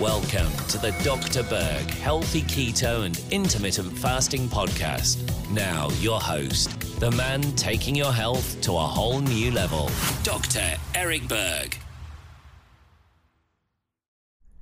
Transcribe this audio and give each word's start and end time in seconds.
Welcome 0.00 0.50
to 0.68 0.78
the 0.78 0.92
Dr. 1.04 1.42
Berg 1.42 1.90
Healthy 1.90 2.40
Keto 2.44 3.04
and 3.04 3.22
Intermittent 3.30 3.98
Fasting 3.98 4.48
Podcast. 4.48 5.20
Now, 5.50 5.90
your 6.00 6.18
host, 6.18 6.70
the 7.00 7.10
man 7.10 7.42
taking 7.54 7.94
your 7.94 8.10
health 8.10 8.58
to 8.62 8.72
a 8.72 8.78
whole 8.78 9.20
new 9.20 9.50
level, 9.50 9.90
Dr. 10.22 10.78
Eric 10.94 11.28
Berg. 11.28 11.78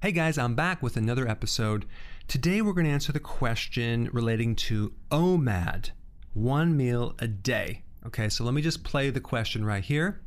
Hey 0.03 0.11
guys, 0.11 0.39
I'm 0.39 0.57
back 0.57 0.83
with 0.83 0.97
another 0.97 1.29
episode. 1.29 1.87
Today 2.27 2.61
we're 2.61 2.73
going 2.73 2.87
to 2.87 2.93
answer 2.93 3.13
the 3.13 3.21
question 3.21 4.11
relating 4.13 4.57
to 4.57 4.93
OMAD, 5.13 5.91
one 6.35 6.77
meal 6.77 7.15
a 7.21 7.29
day. 7.29 7.83
Okay, 8.05 8.29
so 8.29 8.43
let 8.43 8.55
me 8.55 8.61
just 8.61 8.83
play 8.83 9.11
the 9.11 9.21
question 9.21 9.65
right 9.65 9.85
here. 9.85 10.21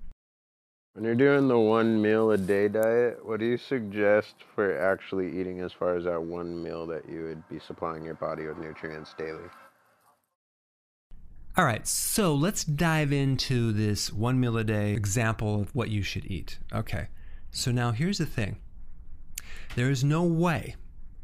When 0.93 1.05
you're 1.05 1.15
doing 1.15 1.47
the 1.47 1.57
one 1.57 2.01
meal 2.01 2.31
a 2.31 2.37
day 2.37 2.67
diet, 2.67 3.25
what 3.25 3.39
do 3.39 3.45
you 3.45 3.57
suggest 3.57 4.35
for 4.53 4.77
actually 4.77 5.39
eating 5.39 5.61
as 5.61 5.71
far 5.71 5.95
as 5.95 6.03
that 6.03 6.21
one 6.21 6.61
meal 6.61 6.85
that 6.87 7.07
you 7.07 7.23
would 7.23 7.47
be 7.47 7.59
supplying 7.65 8.03
your 8.03 8.15
body 8.15 8.45
with 8.45 8.57
nutrients 8.57 9.13
daily? 9.17 9.45
All 11.55 11.63
right, 11.63 11.87
so 11.87 12.35
let's 12.35 12.65
dive 12.65 13.13
into 13.13 13.71
this 13.71 14.11
one 14.11 14.37
meal 14.37 14.57
a 14.57 14.65
day 14.65 14.91
example 14.91 15.61
of 15.61 15.73
what 15.73 15.89
you 15.89 16.01
should 16.01 16.25
eat. 16.25 16.59
Okay, 16.73 17.07
so 17.51 17.71
now 17.71 17.93
here's 17.93 18.17
the 18.17 18.25
thing 18.25 18.57
there 19.77 19.89
is 19.89 20.03
no 20.03 20.23
way 20.23 20.75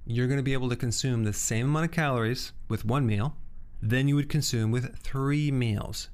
you're 0.05 0.27
going 0.27 0.39
to 0.39 0.43
be 0.43 0.53
able 0.53 0.69
to 0.69 0.77
consume 0.77 1.25
the 1.25 1.33
same 1.33 1.65
amount 1.65 1.85
of 1.85 1.91
calories 1.91 2.53
with 2.69 2.85
one 2.85 3.05
meal 3.05 3.35
than 3.81 4.07
you 4.07 4.15
would 4.15 4.29
consume 4.29 4.71
with 4.71 4.97
three 4.99 5.51
meals 5.51 6.07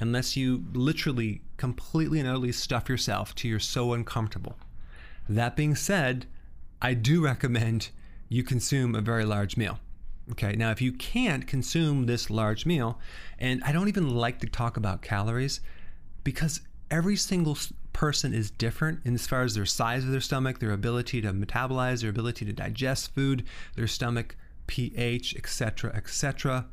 unless 0.00 0.36
you 0.36 0.64
literally 0.72 1.42
completely 1.60 2.18
and 2.18 2.26
utterly 2.26 2.52
stuff 2.52 2.88
yourself 2.88 3.34
till 3.34 3.50
you're 3.50 3.60
so 3.60 3.92
uncomfortable. 3.92 4.56
That 5.28 5.56
being 5.56 5.74
said, 5.74 6.24
I 6.80 6.94
do 6.94 7.22
recommend 7.22 7.90
you 8.30 8.42
consume 8.42 8.94
a 8.94 9.02
very 9.02 9.26
large 9.26 9.58
meal. 9.58 9.78
Okay, 10.32 10.52
now 10.52 10.70
if 10.70 10.80
you 10.80 10.90
can't 10.90 11.46
consume 11.46 12.06
this 12.06 12.30
large 12.30 12.64
meal, 12.64 12.98
and 13.38 13.62
I 13.62 13.72
don't 13.72 13.88
even 13.88 14.08
like 14.08 14.40
to 14.40 14.46
talk 14.46 14.78
about 14.78 15.02
calories 15.02 15.60
because 16.24 16.62
every 16.90 17.16
single 17.16 17.58
person 17.92 18.32
is 18.32 18.50
different 18.50 19.00
in 19.04 19.14
as 19.14 19.26
far 19.26 19.42
as 19.42 19.54
their 19.54 19.66
size 19.66 20.04
of 20.04 20.12
their 20.12 20.20
stomach, 20.22 20.60
their 20.60 20.72
ability 20.72 21.20
to 21.20 21.32
metabolize, 21.34 22.00
their 22.00 22.08
ability 22.08 22.46
to 22.46 22.54
digest 22.54 23.14
food, 23.14 23.44
their 23.76 23.86
stomach 23.86 24.34
pH, 24.66 25.36
etc., 25.36 25.92
etc. 25.94 26.68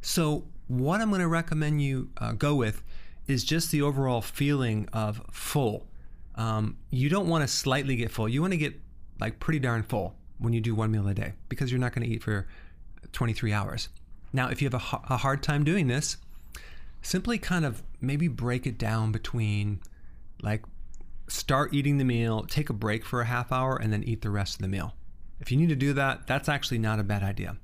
So 0.00 0.46
what 0.66 1.00
I'm 1.00 1.10
going 1.10 1.20
to 1.20 1.28
recommend 1.28 1.80
you 1.80 2.10
uh, 2.16 2.32
go 2.32 2.56
with 2.56 2.82
is 3.26 3.44
just 3.44 3.70
the 3.70 3.82
overall 3.82 4.20
feeling 4.20 4.88
of 4.92 5.22
full. 5.30 5.86
Um, 6.34 6.78
you 6.90 7.08
don't 7.08 7.28
want 7.28 7.42
to 7.42 7.48
slightly 7.48 7.96
get 7.96 8.10
full. 8.10 8.28
You 8.28 8.40
want 8.40 8.52
to 8.52 8.58
get 8.58 8.74
like 9.20 9.38
pretty 9.38 9.58
darn 9.58 9.82
full 9.82 10.16
when 10.38 10.52
you 10.52 10.60
do 10.60 10.74
one 10.74 10.90
meal 10.90 11.06
a 11.06 11.14
day 11.14 11.34
because 11.48 11.70
you're 11.70 11.80
not 11.80 11.94
going 11.94 12.06
to 12.06 12.12
eat 12.12 12.22
for 12.22 12.46
23 13.12 13.52
hours. 13.52 13.88
Now, 14.32 14.48
if 14.48 14.62
you 14.62 14.68
have 14.70 14.74
a, 14.74 15.12
a 15.12 15.16
hard 15.18 15.42
time 15.42 15.62
doing 15.62 15.86
this, 15.86 16.16
simply 17.02 17.38
kind 17.38 17.64
of 17.64 17.82
maybe 18.00 18.28
break 18.28 18.66
it 18.66 18.78
down 18.78 19.12
between 19.12 19.80
like 20.42 20.64
start 21.28 21.72
eating 21.72 21.98
the 21.98 22.04
meal, 22.04 22.44
take 22.44 22.70
a 22.70 22.74
break 22.74 23.04
for 23.04 23.20
a 23.20 23.26
half 23.26 23.52
hour, 23.52 23.76
and 23.76 23.92
then 23.92 24.02
eat 24.04 24.22
the 24.22 24.30
rest 24.30 24.56
of 24.56 24.62
the 24.62 24.68
meal. 24.68 24.94
If 25.40 25.50
you 25.50 25.56
need 25.56 25.68
to 25.68 25.76
do 25.76 25.92
that, 25.94 26.26
that's 26.26 26.48
actually 26.48 26.78
not 26.78 26.98
a 26.98 27.02
bad 27.02 27.22
idea. 27.22 27.56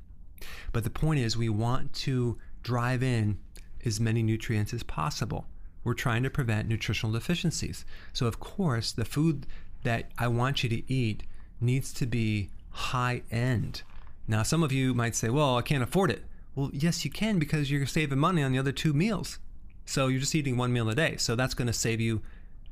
But 0.72 0.84
the 0.84 0.90
point 0.90 1.20
is, 1.20 1.36
we 1.36 1.48
want 1.48 1.92
to 1.94 2.38
drive 2.62 3.02
in 3.02 3.38
as 3.84 4.00
many 4.00 4.22
nutrients 4.22 4.74
as 4.74 4.82
possible. 4.82 5.46
We're 5.84 5.94
trying 5.94 6.22
to 6.24 6.30
prevent 6.30 6.68
nutritional 6.68 7.12
deficiencies. 7.12 7.84
So, 8.12 8.26
of 8.26 8.40
course, 8.40 8.92
the 8.92 9.04
food 9.04 9.46
that 9.84 10.10
I 10.18 10.28
want 10.28 10.62
you 10.62 10.68
to 10.70 10.92
eat 10.92 11.22
needs 11.60 11.92
to 11.94 12.06
be 12.06 12.50
high 12.70 13.22
end. 13.30 13.82
Now, 14.26 14.42
some 14.42 14.62
of 14.62 14.72
you 14.72 14.94
might 14.94 15.14
say, 15.14 15.30
well, 15.30 15.56
I 15.56 15.62
can't 15.62 15.82
afford 15.82 16.10
it. 16.10 16.24
Well, 16.54 16.70
yes, 16.72 17.04
you 17.04 17.10
can 17.10 17.38
because 17.38 17.70
you're 17.70 17.86
saving 17.86 18.18
money 18.18 18.42
on 18.42 18.52
the 18.52 18.58
other 18.58 18.72
two 18.72 18.92
meals. 18.92 19.38
So, 19.86 20.08
you're 20.08 20.20
just 20.20 20.34
eating 20.34 20.56
one 20.56 20.72
meal 20.72 20.88
a 20.88 20.94
day. 20.94 21.16
So, 21.16 21.36
that's 21.36 21.54
going 21.54 21.68
to 21.68 21.72
save 21.72 22.00
you 22.00 22.22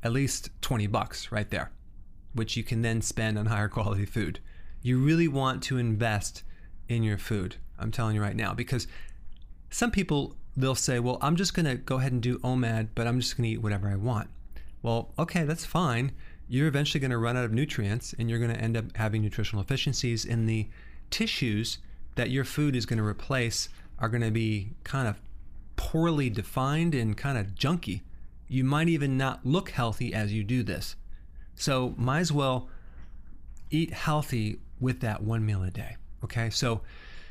at 0.03 0.11
least 0.11 0.49
20 0.61 0.87
bucks 0.87 1.31
right 1.31 1.49
there, 1.49 1.71
which 2.33 2.55
you 2.55 2.63
can 2.63 2.81
then 2.81 3.01
spend 3.01 3.39
on 3.39 3.47
higher 3.47 3.69
quality 3.69 4.05
food. 4.05 4.39
You 4.81 4.99
really 4.99 5.27
want 5.27 5.63
to 5.63 5.77
invest 5.77 6.43
in 6.87 7.03
your 7.03 7.17
food. 7.17 7.55
I'm 7.79 7.91
telling 7.91 8.15
you 8.15 8.21
right 8.21 8.35
now 8.35 8.53
because 8.53 8.87
some 9.69 9.91
people 9.91 10.35
they'll 10.57 10.75
say, 10.75 10.99
"Well, 10.99 11.17
I'm 11.21 11.35
just 11.35 11.53
going 11.53 11.65
to 11.65 11.75
go 11.75 11.97
ahead 11.97 12.11
and 12.11 12.21
do 12.21 12.39
OMAD, 12.39 12.89
but 12.95 13.07
I'm 13.07 13.19
just 13.19 13.37
going 13.37 13.43
to 13.43 13.53
eat 13.53 13.61
whatever 13.61 13.87
I 13.87 13.95
want." 13.95 14.29
Well, 14.81 15.13
okay, 15.17 15.43
that's 15.43 15.65
fine. 15.65 16.11
You're 16.49 16.67
eventually 16.67 16.99
going 16.99 17.11
to 17.11 17.17
run 17.17 17.37
out 17.37 17.45
of 17.45 17.51
nutrients 17.51 18.13
and 18.17 18.29
you're 18.29 18.39
going 18.39 18.53
to 18.53 18.61
end 18.61 18.77
up 18.77 18.85
having 18.95 19.21
nutritional 19.21 19.63
deficiencies 19.63 20.23
in 20.23 20.45
the 20.45 20.67
tissues 21.09 21.79
that 22.15 22.29
your 22.29 22.45
food 22.45 22.75
is 22.75 22.85
going 22.85 22.97
to 22.97 23.05
replace 23.05 23.69
are 23.99 24.09
going 24.09 24.21
to 24.21 24.31
be 24.31 24.71
kind 24.83 25.07
of 25.07 25.19
poorly 25.75 26.29
defined 26.29 26.95
and 26.95 27.17
kind 27.17 27.37
of 27.37 27.55
junky. 27.55 28.01
You 28.47 28.63
might 28.63 28.87
even 28.87 29.17
not 29.17 29.45
look 29.45 29.71
healthy 29.71 30.13
as 30.13 30.33
you 30.33 30.43
do 30.43 30.63
this. 30.63 30.95
So, 31.55 31.93
might 31.97 32.19
as 32.19 32.31
well 32.31 32.69
eat 33.71 33.91
healthy 33.91 34.59
with 34.79 35.01
that 35.01 35.23
one 35.23 35.45
meal 35.45 35.63
a 35.63 35.71
day. 35.71 35.97
Okay, 36.23 36.49
so 36.49 36.81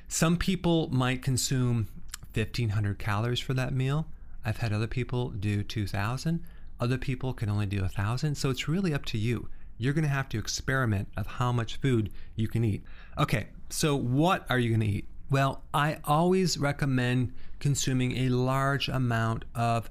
some 0.08 0.36
people 0.36 0.88
might 0.90 1.22
consume 1.22 1.88
1500 2.36 2.98
calories 2.98 3.40
for 3.40 3.54
that 3.54 3.72
meal. 3.72 4.06
I've 4.44 4.58
had 4.58 4.72
other 4.72 4.86
people 4.86 5.30
do 5.30 5.62
2000. 5.62 6.42
Other 6.78 6.98
people 6.98 7.32
can 7.32 7.48
only 7.48 7.66
do 7.66 7.80
1000. 7.80 8.34
So 8.34 8.50
it's 8.50 8.68
really 8.68 8.92
up 8.94 9.04
to 9.06 9.18
you. 9.18 9.48
You're 9.78 9.92
going 9.92 10.04
to 10.04 10.10
have 10.10 10.28
to 10.30 10.38
experiment 10.38 11.08
of 11.16 11.26
how 11.26 11.52
much 11.52 11.76
food 11.76 12.10
you 12.34 12.48
can 12.48 12.64
eat. 12.64 12.82
Okay, 13.18 13.48
so 13.68 13.96
what 13.96 14.46
are 14.48 14.58
you 14.58 14.70
going 14.70 14.80
to 14.80 14.86
eat? 14.86 15.08
Well, 15.30 15.62
I 15.74 15.98
always 16.04 16.56
recommend 16.56 17.32
consuming 17.58 18.16
a 18.16 18.28
large 18.28 18.88
amount 18.88 19.44
of 19.54 19.90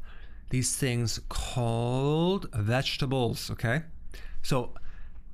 these 0.49 0.75
things 0.75 1.19
called 1.27 2.49
vegetables, 2.53 3.51
okay? 3.51 3.83
So 4.41 4.71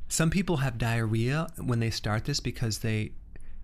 some 0.08 0.30
people 0.30 0.58
have 0.58 0.78
diarrhea 0.78 1.48
when 1.58 1.80
they 1.80 1.90
start 1.90 2.26
this 2.26 2.40
because 2.40 2.80
they 2.80 3.12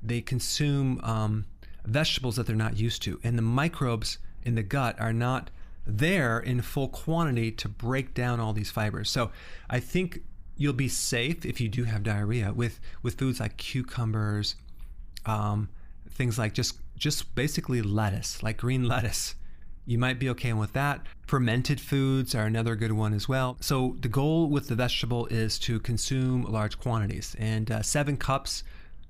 they 0.04 0.22
consume 0.22 1.00
um, 1.02 1.46
vegetables 1.88 2.36
that 2.36 2.46
they're 2.46 2.56
not 2.56 2.78
used 2.78 3.02
to. 3.04 3.20
And 3.24 3.38
the 3.38 3.42
microbes 3.42 4.20
in 4.44 4.56
the 4.56 4.64
gut 4.64 5.00
are 5.00 5.14
not 5.14 5.50
there 5.86 6.38
in 6.40 6.62
full 6.62 6.90
quantity 6.90 7.52
to 7.52 7.70
break 7.70 8.14
down 8.14 8.40
all 8.40 8.54
these 8.54 8.70
fibers. 8.70 9.10
So 9.10 9.32
I 9.70 9.80
think 9.80 10.22
you'll 10.58 10.74
be 10.74 10.90
safe 10.90 11.46
if 11.46 11.62
you 11.62 11.70
do 11.70 11.86
have 11.86 12.04
diarrhea 12.04 12.52
with, 12.54 12.80
with 13.02 13.18
foods 13.18 13.40
like 13.40 13.58
cucumbers, 13.58 14.56
um, 15.26 15.70
things 16.10 16.38
like 16.38 16.54
just 16.54 16.78
just 16.98 17.36
basically 17.36 17.82
lettuce, 17.84 18.42
like 18.42 18.58
green 18.58 18.84
lettuce. 18.88 19.36
You 19.86 20.00
might 20.00 20.20
be 20.20 20.30
okay 20.32 20.52
with 20.52 20.74
that. 20.74 21.06
Fermented 21.28 21.80
foods 21.80 22.34
are 22.34 22.46
another 22.46 22.76
good 22.76 22.92
one 22.92 23.14
as 23.14 23.30
well. 23.30 23.56
So 23.62 23.96
the 24.02 24.10
goal 24.10 24.50
with 24.50 24.68
the 24.68 24.76
vegetable 24.76 25.28
is 25.28 25.60
to 25.60 25.80
consume 25.80 26.42
large 26.42 26.80
quantities, 26.80 27.36
and 27.38 27.70
uh, 27.70 27.84
seven 27.84 28.18
cups 28.18 28.64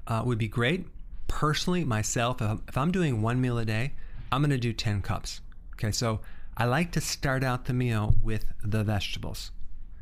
uh, 0.05 0.21
would 0.25 0.37
be 0.37 0.49
great 0.49 0.85
personally, 1.27 1.83
myself, 1.83 2.41
if 2.41 2.77
I'm 2.77 2.91
doing 2.91 3.21
one 3.21 3.39
meal 3.41 3.57
a 3.57 3.65
day, 3.65 3.93
I'm 4.31 4.41
going 4.41 4.51
to 4.51 4.57
do 4.57 4.73
10 4.73 5.01
cups. 5.01 5.41
Okay, 5.73 5.91
so 5.91 6.21
I 6.55 6.65
like 6.65 6.91
to 6.93 7.01
start 7.01 7.43
out 7.43 7.65
the 7.65 7.73
meal 7.73 8.15
with 8.21 8.45
the 8.63 8.83
vegetables. 8.83 9.51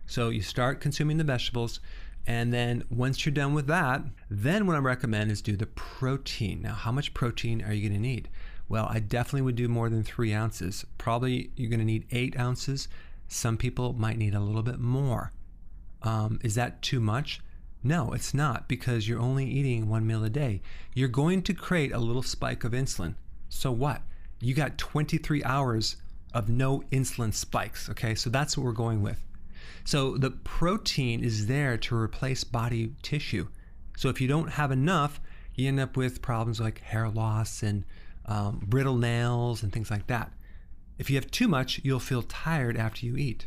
So 0.07 0.29
you 0.29 0.41
start 0.41 0.81
consuming 0.81 1.17
the 1.17 1.23
vegetables, 1.23 1.79
and 2.27 2.53
then 2.53 2.83
once 2.89 3.25
you're 3.25 3.33
done 3.33 3.53
with 3.53 3.67
that, 3.67 4.03
then 4.29 4.65
what 4.65 4.75
I 4.75 4.79
recommend 4.79 5.31
is 5.31 5.41
do 5.41 5.55
the 5.55 5.65
protein. 5.65 6.61
Now, 6.61 6.73
how 6.73 6.91
much 6.91 7.13
protein 7.13 7.61
are 7.63 7.73
you 7.73 7.88
going 7.88 8.01
to 8.01 8.07
need? 8.07 8.29
Well, 8.67 8.88
I 8.89 9.00
definitely 9.00 9.44
would 9.44 9.55
do 9.55 9.67
more 9.67 9.89
than 9.89 10.03
three 10.03 10.33
ounces. 10.33 10.85
Probably 10.97 11.51
you're 11.55 11.69
going 11.69 11.79
to 11.79 11.85
need 11.85 12.07
eight 12.11 12.39
ounces. 12.39 12.88
Some 13.27 13.57
people 13.57 13.94
might 13.94 14.17
need 14.17 14.33
a 14.33 14.39
little 14.39 14.63
bit 14.63 14.79
more. 14.79 15.31
Um, 16.01 16.39
is 16.44 16.55
that 16.55 16.81
too 16.81 17.00
much? 17.00 17.41
No, 17.85 18.13
it's 18.13 18.33
not 18.33 18.67
because 18.67 19.07
you're 19.07 19.19
only 19.19 19.45
eating 19.45 19.87
one 19.87 20.07
meal 20.07 20.23
a 20.23 20.29
day. 20.29 20.63
You're 20.95 21.07
going 21.07 21.43
to 21.43 21.53
create 21.53 21.91
a 21.91 21.99
little 21.99 22.23
spike 22.23 22.63
of 22.63 22.71
insulin. 22.71 23.13
So 23.47 23.71
what? 23.71 24.01
You 24.41 24.55
got 24.55 24.79
23 24.79 25.43
hours 25.43 25.97
of 26.33 26.49
no 26.49 26.79
insulin 26.91 27.31
spikes. 27.31 27.87
Okay, 27.87 28.15
so 28.15 28.31
that's 28.31 28.57
what 28.57 28.65
we're 28.65 28.71
going 28.71 29.03
with. 29.03 29.23
So 29.83 30.17
the 30.17 30.31
protein 30.31 31.23
is 31.23 31.45
there 31.45 31.77
to 31.77 31.95
replace 31.95 32.43
body 32.43 32.95
tissue. 33.03 33.49
So 33.95 34.09
if 34.09 34.19
you 34.19 34.27
don't 34.27 34.53
have 34.53 34.71
enough, 34.71 35.21
you 35.53 35.67
end 35.67 35.79
up 35.79 35.95
with 35.95 36.23
problems 36.23 36.59
like 36.59 36.79
hair 36.81 37.07
loss 37.07 37.61
and 37.61 37.83
um, 38.25 38.63
brittle 38.65 38.97
nails 38.97 39.61
and 39.61 39.71
things 39.71 39.91
like 39.91 40.07
that. 40.07 40.31
If 40.97 41.11
you 41.11 41.17
have 41.17 41.29
too 41.29 41.47
much, 41.47 41.81
you'll 41.83 41.99
feel 41.99 42.23
tired 42.23 42.77
after 42.77 43.05
you 43.05 43.15
eat. 43.15 43.45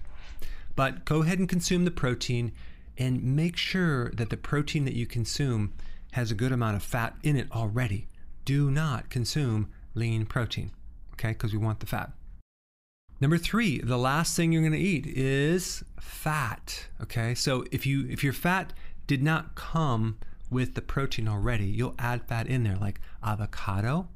But 0.76 1.04
go 1.04 1.22
ahead 1.22 1.40
and 1.40 1.48
consume 1.48 1.84
the 1.84 1.90
protein 1.90 2.52
and 2.98 3.22
make 3.22 3.56
sure 3.56 4.10
that 4.10 4.28
the 4.28 4.36
protein 4.36 4.84
that 4.84 4.94
you 4.94 5.06
consume 5.06 5.72
has 6.12 6.30
a 6.30 6.34
good 6.34 6.52
amount 6.52 6.76
of 6.76 6.82
fat 6.82 7.14
in 7.22 7.36
it 7.36 7.50
already. 7.52 8.08
Do 8.44 8.70
not 8.70 9.08
consume 9.08 9.68
lean 9.94 10.26
protein, 10.26 10.72
okay, 11.12 11.28
because 11.28 11.52
we 11.52 11.58
want 11.58 11.80
the 11.80 11.86
fat. 11.86 12.12
Number 13.20 13.38
three, 13.38 13.80
the 13.80 13.98
last 13.98 14.36
thing 14.36 14.52
you're 14.52 14.62
going 14.62 14.72
to 14.72 14.78
eat 14.78 15.06
is 15.06 15.82
fat. 16.00 16.86
Okay, 17.02 17.34
so 17.34 17.64
if 17.70 17.84
you 17.84 18.06
if 18.08 18.22
your 18.22 18.32
fat 18.32 18.72
did 19.06 19.22
not 19.22 19.54
come 19.54 20.18
with 20.50 20.74
the 20.74 20.82
protein 20.82 21.28
already, 21.28 21.66
you'll 21.66 21.96
add 21.98 22.22
fat 22.22 22.46
in 22.46 22.62
there, 22.62 22.76
like 22.76 23.00
avocado, 23.22 24.08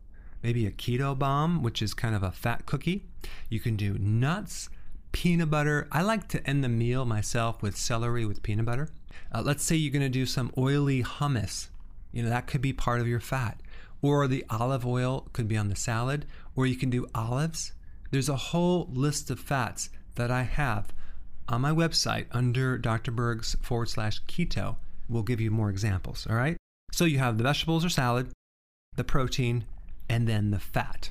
maybe 0.43 0.67
a 0.67 0.71
keto 0.71 1.19
bomb, 1.19 1.63
which 1.63 1.83
is 1.83 1.95
kind 1.95 2.15
of 2.15 2.23
a 2.23 2.31
fat 2.31 2.65
cookie. 2.65 3.05
You 3.49 3.61
can 3.61 3.77
do 3.77 3.99
nuts, 3.99 4.69
peanut 5.13 5.51
butter. 5.51 5.89
I 5.93 6.03
like 6.03 6.29
to 6.29 6.47
end 6.47 6.65
the 6.65 6.69
meal 6.69 7.05
myself 7.05 7.63
with 7.63 7.77
celery 7.77 8.27
with 8.27 8.43
peanut 8.43 8.67
butter. 8.67 8.89
Uh, 9.33 9.43
let's 9.43 9.63
say 9.63 9.77
you're 9.77 9.93
going 9.93 10.03
to 10.03 10.09
do 10.09 10.27
some 10.27 10.53
oily 10.59 11.03
hummus. 11.03 11.69
You 12.13 12.23
know 12.23 12.31
that 12.31 12.47
could 12.47 12.61
be 12.61 12.73
part 12.73 13.01
of 13.01 13.09
your 13.09 13.21
fat, 13.21 13.61
or 14.03 14.27
the 14.27 14.45
olive 14.51 14.87
oil 14.87 15.29
could 15.33 15.49
be 15.49 15.57
on 15.57 15.69
the 15.69 15.77
salad, 15.77 16.27
or 16.57 16.67
you 16.67 16.77
can 16.77 16.91
do 16.91 17.07
olives 17.15 17.73
there's 18.13 18.29
a 18.29 18.37
whole 18.37 18.89
list 18.93 19.31
of 19.31 19.41
fats 19.41 19.89
that 20.17 20.31
I 20.31 20.43
have 20.43 20.93
on 21.49 21.63
my 21.63 21.73
website 21.73 22.27
under 22.31 22.77
Dr. 22.77 23.11
Berg's 23.11 23.57
forward 23.63 23.89
slash 23.89 24.23
keto. 24.25 24.77
We'll 25.09 25.23
give 25.23 25.41
you 25.41 25.51
more 25.51 25.71
examples, 25.71 26.27
all 26.29 26.37
right? 26.37 26.57
So 26.93 27.07
you 27.07 27.19
have 27.19 27.39
the 27.39 27.45
vegetables 27.45 27.87
or 27.87 27.89
salad, 27.89 28.29
the 28.97 29.03
protein, 29.03 29.65
and 30.11 30.29
then 30.29 30.51
the 30.51 30.61
fat. 30.61 31.11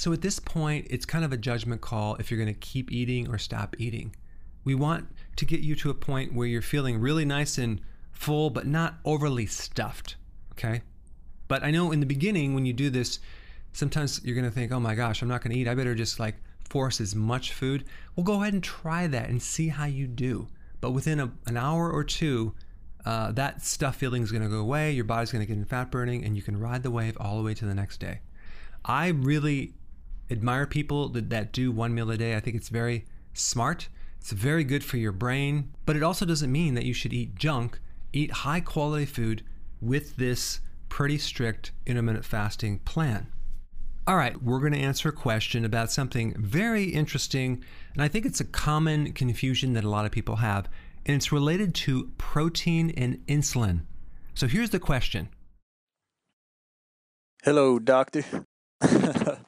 So 0.00 0.14
at 0.14 0.22
this 0.22 0.38
point, 0.38 0.86
it's 0.88 1.04
kind 1.04 1.26
of 1.26 1.32
a 1.34 1.36
judgment 1.36 1.82
call 1.82 2.14
if 2.14 2.30
you're 2.30 2.42
going 2.42 2.54
to 2.54 2.58
keep 2.58 2.90
eating 2.90 3.28
or 3.28 3.36
stop 3.36 3.76
eating. 3.78 4.16
We 4.64 4.74
want 4.74 5.06
to 5.36 5.44
get 5.44 5.60
you 5.60 5.74
to 5.74 5.90
a 5.90 5.94
point 5.94 6.32
where 6.32 6.46
you're 6.46 6.62
feeling 6.62 6.98
really 6.98 7.26
nice 7.26 7.58
and 7.58 7.82
full, 8.10 8.48
but 8.48 8.66
not 8.66 8.94
overly 9.04 9.44
stuffed, 9.44 10.16
okay? 10.52 10.80
But 11.48 11.62
I 11.62 11.70
know 11.70 11.92
in 11.92 12.00
the 12.00 12.06
beginning, 12.06 12.54
when 12.54 12.64
you 12.64 12.72
do 12.72 12.88
this, 12.88 13.18
sometimes 13.74 14.22
you're 14.24 14.34
going 14.34 14.46
to 14.46 14.50
think, 14.50 14.72
oh 14.72 14.80
my 14.80 14.94
gosh, 14.94 15.20
I'm 15.20 15.28
not 15.28 15.42
going 15.42 15.52
to 15.52 15.58
eat. 15.58 15.68
I 15.68 15.74
better 15.74 15.94
just 15.94 16.18
like 16.18 16.36
force 16.66 16.98
as 16.98 17.14
much 17.14 17.52
food. 17.52 17.84
Well, 18.16 18.24
go 18.24 18.40
ahead 18.40 18.54
and 18.54 18.62
try 18.62 19.06
that 19.06 19.28
and 19.28 19.42
see 19.42 19.68
how 19.68 19.84
you 19.84 20.06
do. 20.06 20.48
But 20.80 20.92
within 20.92 21.20
a, 21.20 21.30
an 21.44 21.58
hour 21.58 21.92
or 21.92 22.04
two, 22.04 22.54
uh, 23.04 23.32
that 23.32 23.60
stuff 23.60 23.96
feeling 23.96 24.22
is 24.22 24.32
going 24.32 24.44
to 24.44 24.48
go 24.48 24.60
away. 24.60 24.92
Your 24.92 25.04
body's 25.04 25.30
going 25.30 25.42
to 25.42 25.46
get 25.46 25.58
in 25.58 25.66
fat 25.66 25.90
burning, 25.90 26.24
and 26.24 26.36
you 26.36 26.42
can 26.42 26.58
ride 26.58 26.84
the 26.84 26.90
wave 26.90 27.18
all 27.20 27.36
the 27.36 27.42
way 27.42 27.52
to 27.52 27.66
the 27.66 27.74
next 27.74 28.00
day. 28.00 28.20
I 28.82 29.08
really 29.08 29.74
admire 30.30 30.66
people 30.66 31.08
that, 31.10 31.30
that 31.30 31.52
do 31.52 31.72
one 31.72 31.94
meal 31.94 32.10
a 32.10 32.16
day. 32.16 32.36
I 32.36 32.40
think 32.40 32.56
it's 32.56 32.68
very 32.68 33.04
smart. 33.34 33.88
It's 34.20 34.32
very 34.32 34.64
good 34.64 34.84
for 34.84 34.96
your 34.96 35.12
brain, 35.12 35.72
but 35.86 35.96
it 35.96 36.02
also 36.02 36.26
doesn't 36.26 36.52
mean 36.52 36.74
that 36.74 36.84
you 36.84 36.94
should 36.94 37.12
eat 37.12 37.36
junk. 37.36 37.80
Eat 38.12 38.30
high 38.30 38.60
quality 38.60 39.06
food 39.06 39.42
with 39.80 40.16
this 40.16 40.60
pretty 40.88 41.18
strict 41.18 41.72
intermittent 41.86 42.24
fasting 42.24 42.80
plan. 42.80 43.28
All 44.06 44.16
right, 44.16 44.42
we're 44.42 44.58
going 44.58 44.72
to 44.72 44.78
answer 44.78 45.08
a 45.08 45.12
question 45.12 45.64
about 45.64 45.92
something 45.92 46.34
very 46.36 46.84
interesting, 46.84 47.62
and 47.94 48.02
I 48.02 48.08
think 48.08 48.26
it's 48.26 48.40
a 48.40 48.44
common 48.44 49.12
confusion 49.12 49.74
that 49.74 49.84
a 49.84 49.88
lot 49.88 50.04
of 50.04 50.10
people 50.10 50.36
have, 50.36 50.68
and 51.06 51.16
it's 51.16 51.30
related 51.30 51.74
to 51.76 52.10
protein 52.18 52.90
and 52.96 53.24
insulin. 53.26 53.82
So 54.34 54.46
here's 54.46 54.70
the 54.70 54.80
question 54.80 55.28
Hello, 57.44 57.78
doctor. 57.78 58.24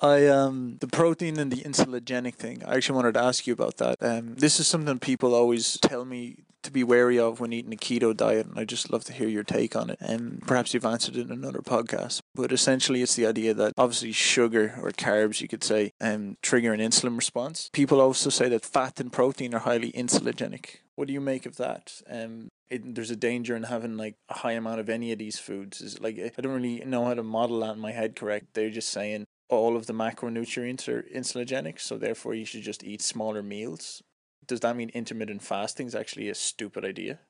I 0.00 0.26
um 0.26 0.76
the 0.80 0.86
protein 0.86 1.38
and 1.38 1.52
the 1.52 1.62
insulinogenic 1.62 2.34
thing. 2.34 2.62
I 2.64 2.76
actually 2.76 2.96
wanted 2.96 3.14
to 3.14 3.22
ask 3.22 3.46
you 3.46 3.52
about 3.52 3.78
that. 3.78 3.96
Um, 4.00 4.34
this 4.36 4.60
is 4.60 4.66
something 4.66 4.98
people 4.98 5.34
always 5.34 5.78
tell 5.78 6.04
me 6.04 6.44
to 6.62 6.72
be 6.72 6.84
wary 6.84 7.18
of 7.18 7.40
when 7.40 7.52
eating 7.52 7.72
a 7.72 7.76
keto 7.76 8.16
diet, 8.16 8.46
and 8.46 8.58
I 8.58 8.64
just 8.64 8.90
love 8.92 9.04
to 9.04 9.12
hear 9.12 9.28
your 9.28 9.44
take 9.44 9.76
on 9.76 9.90
it. 9.90 9.98
And 10.00 10.42
perhaps 10.42 10.74
you've 10.74 10.84
answered 10.84 11.16
it 11.16 11.26
in 11.26 11.32
another 11.32 11.60
podcast, 11.60 12.20
but 12.34 12.52
essentially, 12.52 13.02
it's 13.02 13.14
the 13.14 13.26
idea 13.26 13.54
that 13.54 13.72
obviously 13.76 14.12
sugar 14.12 14.78
or 14.82 14.90
carbs, 14.90 15.40
you 15.40 15.48
could 15.48 15.64
say, 15.64 15.92
um, 16.00 16.36
trigger 16.42 16.72
an 16.72 16.80
insulin 16.80 17.16
response. 17.16 17.70
People 17.72 18.00
also 18.00 18.30
say 18.30 18.48
that 18.48 18.64
fat 18.64 19.00
and 19.00 19.12
protein 19.12 19.54
are 19.54 19.60
highly 19.60 19.92
insulinogenic. 19.92 20.78
What 20.94 21.06
do 21.06 21.14
you 21.14 21.20
make 21.20 21.46
of 21.46 21.56
that? 21.56 22.02
Um, 22.10 22.48
it, 22.70 22.94
there's 22.94 23.10
a 23.10 23.16
danger 23.16 23.54
in 23.54 23.62
having 23.62 23.96
like 23.96 24.16
a 24.28 24.34
high 24.34 24.52
amount 24.52 24.80
of 24.80 24.88
any 24.88 25.12
of 25.12 25.18
these 25.18 25.38
foods. 25.38 25.80
Is 25.80 26.00
like 26.00 26.18
I 26.18 26.40
don't 26.40 26.54
really 26.54 26.84
know 26.84 27.04
how 27.04 27.14
to 27.14 27.22
model 27.22 27.60
that 27.60 27.74
in 27.74 27.80
my 27.80 27.92
head 27.92 28.16
correct. 28.16 28.54
They're 28.54 28.70
just 28.70 28.90
saying 28.90 29.26
all 29.48 29.76
of 29.76 29.86
the 29.86 29.92
macronutrients 29.92 30.88
are 30.88 31.02
insulinogenic, 31.14 31.80
so 31.80 31.96
therefore 31.96 32.34
you 32.34 32.44
should 32.44 32.62
just 32.62 32.84
eat 32.84 33.00
smaller 33.02 33.42
meals 33.42 34.02
does 34.48 34.60
that 34.60 34.74
mean 34.74 34.90
intermittent 34.94 35.42
fasting 35.42 35.86
is 35.86 35.94
actually 35.94 36.28
a 36.28 36.34
stupid 36.34 36.84
idea? 36.84 37.20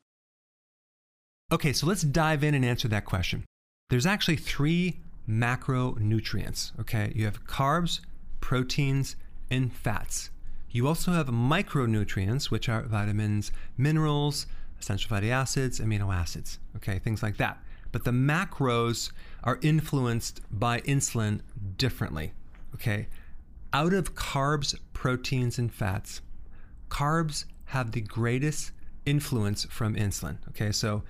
Okay, 1.52 1.72
so 1.72 1.86
let's 1.86 2.02
dive 2.02 2.42
in 2.44 2.54
and 2.54 2.64
answer 2.64 2.88
that 2.88 3.04
question. 3.04 3.44
There's 3.90 4.06
actually 4.06 4.36
three 4.36 5.00
macronutrients, 5.28 6.78
okay? 6.80 7.12
You 7.14 7.24
have 7.24 7.44
carbs, 7.44 8.00
proteins, 8.40 9.16
and 9.50 9.72
fats. 9.72 10.30
You 10.70 10.86
also 10.86 11.12
have 11.12 11.26
micronutrients, 11.26 12.50
which 12.50 12.68
are 12.68 12.82
vitamins, 12.82 13.50
minerals, 13.76 14.46
essential 14.78 15.08
fatty 15.08 15.30
acids, 15.30 15.80
amino 15.80 16.14
acids, 16.14 16.58
okay, 16.76 16.98
things 16.98 17.22
like 17.22 17.38
that. 17.38 17.58
But 17.92 18.04
the 18.04 18.10
macros 18.10 19.10
are 19.44 19.58
influenced 19.62 20.40
by 20.50 20.80
insulin 20.82 21.40
differently, 21.76 22.32
okay? 22.74 23.08
Out 23.72 23.92
of 23.92 24.14
carbs, 24.14 24.74
proteins, 24.92 25.58
and 25.58 25.72
fats, 25.72 26.20
carbs 26.88 27.44
have 27.66 27.92
the 27.92 28.00
greatest 28.00 28.72
influence 29.06 29.64
from 29.66 29.94
insulin. 29.94 30.38
Okay, 30.48 30.72
so 30.72 31.02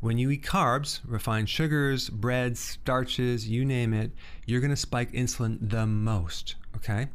when 0.00 0.18
you 0.18 0.30
eat 0.30 0.42
carbs, 0.42 1.00
refined 1.04 1.48
sugars, 1.48 2.10
breads, 2.10 2.60
starches, 2.60 3.48
you 3.48 3.64
name 3.64 3.94
it, 3.94 4.12
you're 4.46 4.60
going 4.60 4.70
to 4.70 4.76
spike 4.76 5.12
insulin 5.12 5.58
the 5.60 5.86
most. 5.86 6.56
Okay. 6.76 7.08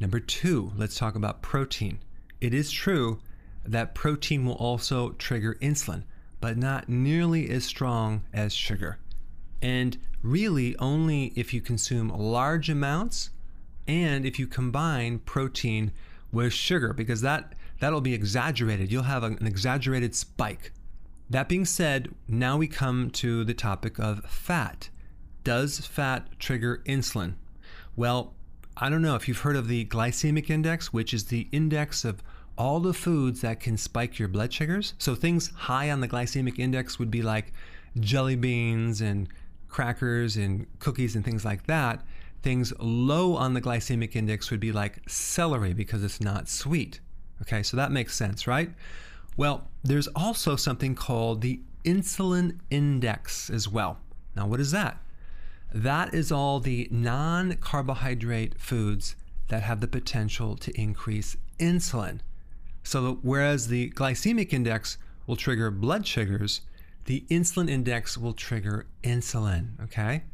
Number 0.00 0.18
two, 0.18 0.72
let's 0.76 0.96
talk 0.96 1.14
about 1.14 1.42
protein. 1.42 2.00
It 2.40 2.52
is 2.52 2.72
true 2.72 3.20
that 3.64 3.94
protein 3.94 4.44
will 4.44 4.54
also 4.54 5.10
trigger 5.12 5.56
insulin, 5.62 6.02
but 6.42 6.58
not 6.58 6.88
nearly 6.88 7.48
as 7.48 7.64
strong 7.64 8.24
as 8.32 8.52
sugar. 8.52 8.98
And 9.62 9.96
really, 10.22 10.76
only 10.78 11.32
if 11.36 11.54
you 11.54 11.60
consume 11.60 12.08
large 12.08 12.68
amounts 12.68 13.30
and 13.86 14.26
if 14.26 14.40
you 14.40 14.48
combine 14.48 15.20
protein 15.20 15.92
with 16.32 16.52
sugar 16.52 16.92
because 16.92 17.20
that 17.20 17.54
that'll 17.78 18.00
be 18.00 18.12
exaggerated. 18.12 18.90
You'll 18.90 19.04
have 19.04 19.22
an 19.22 19.46
exaggerated 19.46 20.16
spike. 20.16 20.72
That 21.30 21.48
being 21.48 21.64
said, 21.64 22.12
now 22.26 22.56
we 22.56 22.66
come 22.66 23.10
to 23.10 23.44
the 23.44 23.54
topic 23.54 24.00
of 24.00 24.24
fat. 24.24 24.88
Does 25.44 25.86
fat 25.86 26.26
trigger 26.40 26.82
insulin? 26.86 27.34
Well, 27.94 28.34
I 28.76 28.88
don't 28.88 29.02
know 29.02 29.14
if 29.14 29.28
you've 29.28 29.38
heard 29.38 29.56
of 29.56 29.68
the 29.68 29.84
glycemic 29.84 30.50
index, 30.50 30.92
which 30.92 31.14
is 31.14 31.26
the 31.26 31.46
index 31.52 32.04
of 32.04 32.20
all 32.56 32.80
the 32.80 32.92
foods 32.92 33.40
that 33.40 33.60
can 33.60 33.76
spike 33.76 34.18
your 34.18 34.28
blood 34.28 34.52
sugars. 34.52 34.94
So 34.98 35.14
things 35.14 35.50
high 35.54 35.90
on 35.90 36.00
the 36.00 36.08
glycemic 36.08 36.58
index 36.58 36.98
would 36.98 37.10
be 37.10 37.22
like 37.22 37.52
jelly 37.98 38.36
beans 38.36 39.00
and 39.00 39.28
crackers 39.68 40.36
and 40.36 40.66
cookies 40.78 41.16
and 41.16 41.24
things 41.24 41.44
like 41.44 41.66
that. 41.66 42.04
Things 42.42 42.72
low 42.78 43.36
on 43.36 43.54
the 43.54 43.60
glycemic 43.60 44.16
index 44.16 44.50
would 44.50 44.60
be 44.60 44.72
like 44.72 45.08
celery 45.08 45.72
because 45.72 46.02
it's 46.04 46.20
not 46.20 46.48
sweet. 46.48 47.00
Okay, 47.42 47.62
so 47.62 47.76
that 47.76 47.90
makes 47.90 48.14
sense, 48.14 48.46
right? 48.46 48.70
Well, 49.36 49.68
there's 49.82 50.08
also 50.08 50.56
something 50.56 50.94
called 50.94 51.40
the 51.40 51.60
insulin 51.84 52.58
index 52.70 53.50
as 53.50 53.68
well. 53.68 53.98
Now, 54.36 54.46
what 54.46 54.60
is 54.60 54.70
that? 54.72 54.98
That 55.72 56.14
is 56.14 56.30
all 56.30 56.60
the 56.60 56.86
non 56.90 57.54
carbohydrate 57.54 58.60
foods 58.60 59.16
that 59.48 59.62
have 59.62 59.80
the 59.80 59.88
potential 59.88 60.56
to 60.56 60.80
increase 60.80 61.36
insulin. 61.58 62.20
So, 62.82 63.18
whereas 63.22 63.68
the 63.68 63.90
glycemic 63.90 64.52
index 64.52 64.98
will 65.26 65.36
trigger 65.36 65.70
blood 65.70 66.06
sugars, 66.06 66.62
the 67.04 67.24
insulin 67.30 67.70
index 67.70 68.16
will 68.18 68.32
trigger 68.32 68.86
insulin. 69.02 69.80
Okay? 69.84 70.24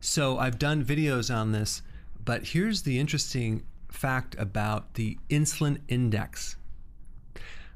So 0.00 0.38
I've 0.38 0.58
done 0.58 0.84
videos 0.84 1.34
on 1.34 1.52
this, 1.52 1.82
but 2.24 2.48
here's 2.48 2.82
the 2.82 2.98
interesting 2.98 3.64
fact 3.88 4.36
about 4.38 4.94
the 4.94 5.18
insulin 5.28 5.80
index. 5.88 6.56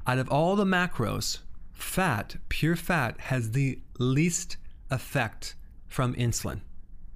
Out 0.07 0.19
of 0.19 0.29
all 0.29 0.55
the 0.55 0.65
macros, 0.65 1.39
fat, 1.71 2.37
pure 2.49 2.75
fat, 2.75 3.19
has 3.19 3.51
the 3.51 3.79
least 3.99 4.57
effect 4.89 5.55
from 5.87 6.13
insulin. 6.15 6.61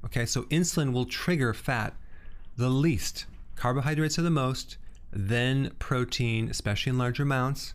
Okay, 0.06 0.26
so 0.26 0.44
insulin 0.44 0.94
will 0.94 1.06
trigger 1.06 1.54
fat 1.54 1.96
the 2.56 2.70
least. 2.70 3.26
Carbohydrates 3.56 4.20
are 4.20 4.24
the 4.24 4.30
most, 4.30 4.78
then 5.12 5.72
protein, 5.80 6.50
especially 6.50 6.92
in 6.92 6.98
large 6.98 7.20
amounts, 7.20 7.74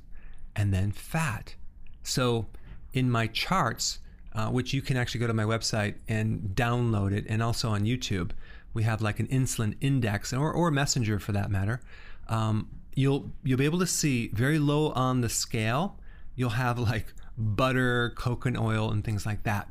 and 0.54 0.72
then 0.72 0.92
fat. 0.92 1.54
So 2.02 2.46
in 2.92 3.10
my 3.10 3.26
charts, 3.26 3.98
uh, 4.34 4.48
which 4.48 4.72
you 4.72 4.82
can 4.82 4.96
actually 4.96 5.20
go 5.20 5.26
to 5.26 5.34
my 5.34 5.44
website 5.44 5.94
and 6.08 6.52
download 6.54 7.12
it, 7.12 7.26
and 7.28 7.42
also 7.42 7.68
on 7.70 7.82
YouTube. 7.82 8.30
we 8.74 8.82
have 8.84 9.02
like 9.02 9.20
an 9.20 9.26
insulin 9.28 9.76
index 9.80 10.32
or, 10.32 10.50
or 10.50 10.70
messenger 10.70 11.18
for 11.18 11.32
that 11.32 11.50
matter. 11.50 11.80
Um, 12.28 12.68
you'll 12.94 13.30
you'll 13.42 13.58
be 13.58 13.64
able 13.64 13.78
to 13.80 13.86
see 13.86 14.28
very 14.28 14.58
low 14.58 14.92
on 14.92 15.20
the 15.20 15.28
scale. 15.28 15.98
You'll 16.34 16.50
have 16.50 16.78
like 16.78 17.12
butter, 17.36 18.10
coconut 18.16 18.62
oil, 18.62 18.90
and 18.90 19.04
things 19.04 19.26
like 19.26 19.42
that. 19.42 19.68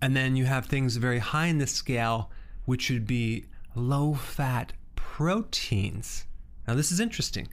And 0.00 0.16
then 0.16 0.36
you 0.36 0.44
have 0.44 0.66
things 0.66 0.96
very 0.96 1.20
high 1.20 1.46
in 1.46 1.58
the 1.58 1.66
scale, 1.66 2.30
which 2.64 2.90
would 2.90 3.06
be 3.06 3.46
low 3.74 4.14
fat 4.14 4.72
proteins. 4.96 6.26
Now, 6.66 6.74
this 6.74 6.92
is 6.92 7.00
interesting. 7.00 7.48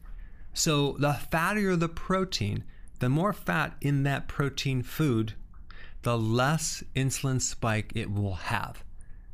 So, 0.53 0.93
the 0.99 1.13
fattier 1.31 1.79
the 1.79 1.89
protein, 1.89 2.63
the 2.99 3.09
more 3.09 3.33
fat 3.33 3.75
in 3.81 4.03
that 4.03 4.27
protein 4.27 4.83
food, 4.83 5.33
the 6.01 6.17
less 6.17 6.83
insulin 6.95 7.41
spike 7.41 7.91
it 7.95 8.11
will 8.11 8.35
have. 8.35 8.83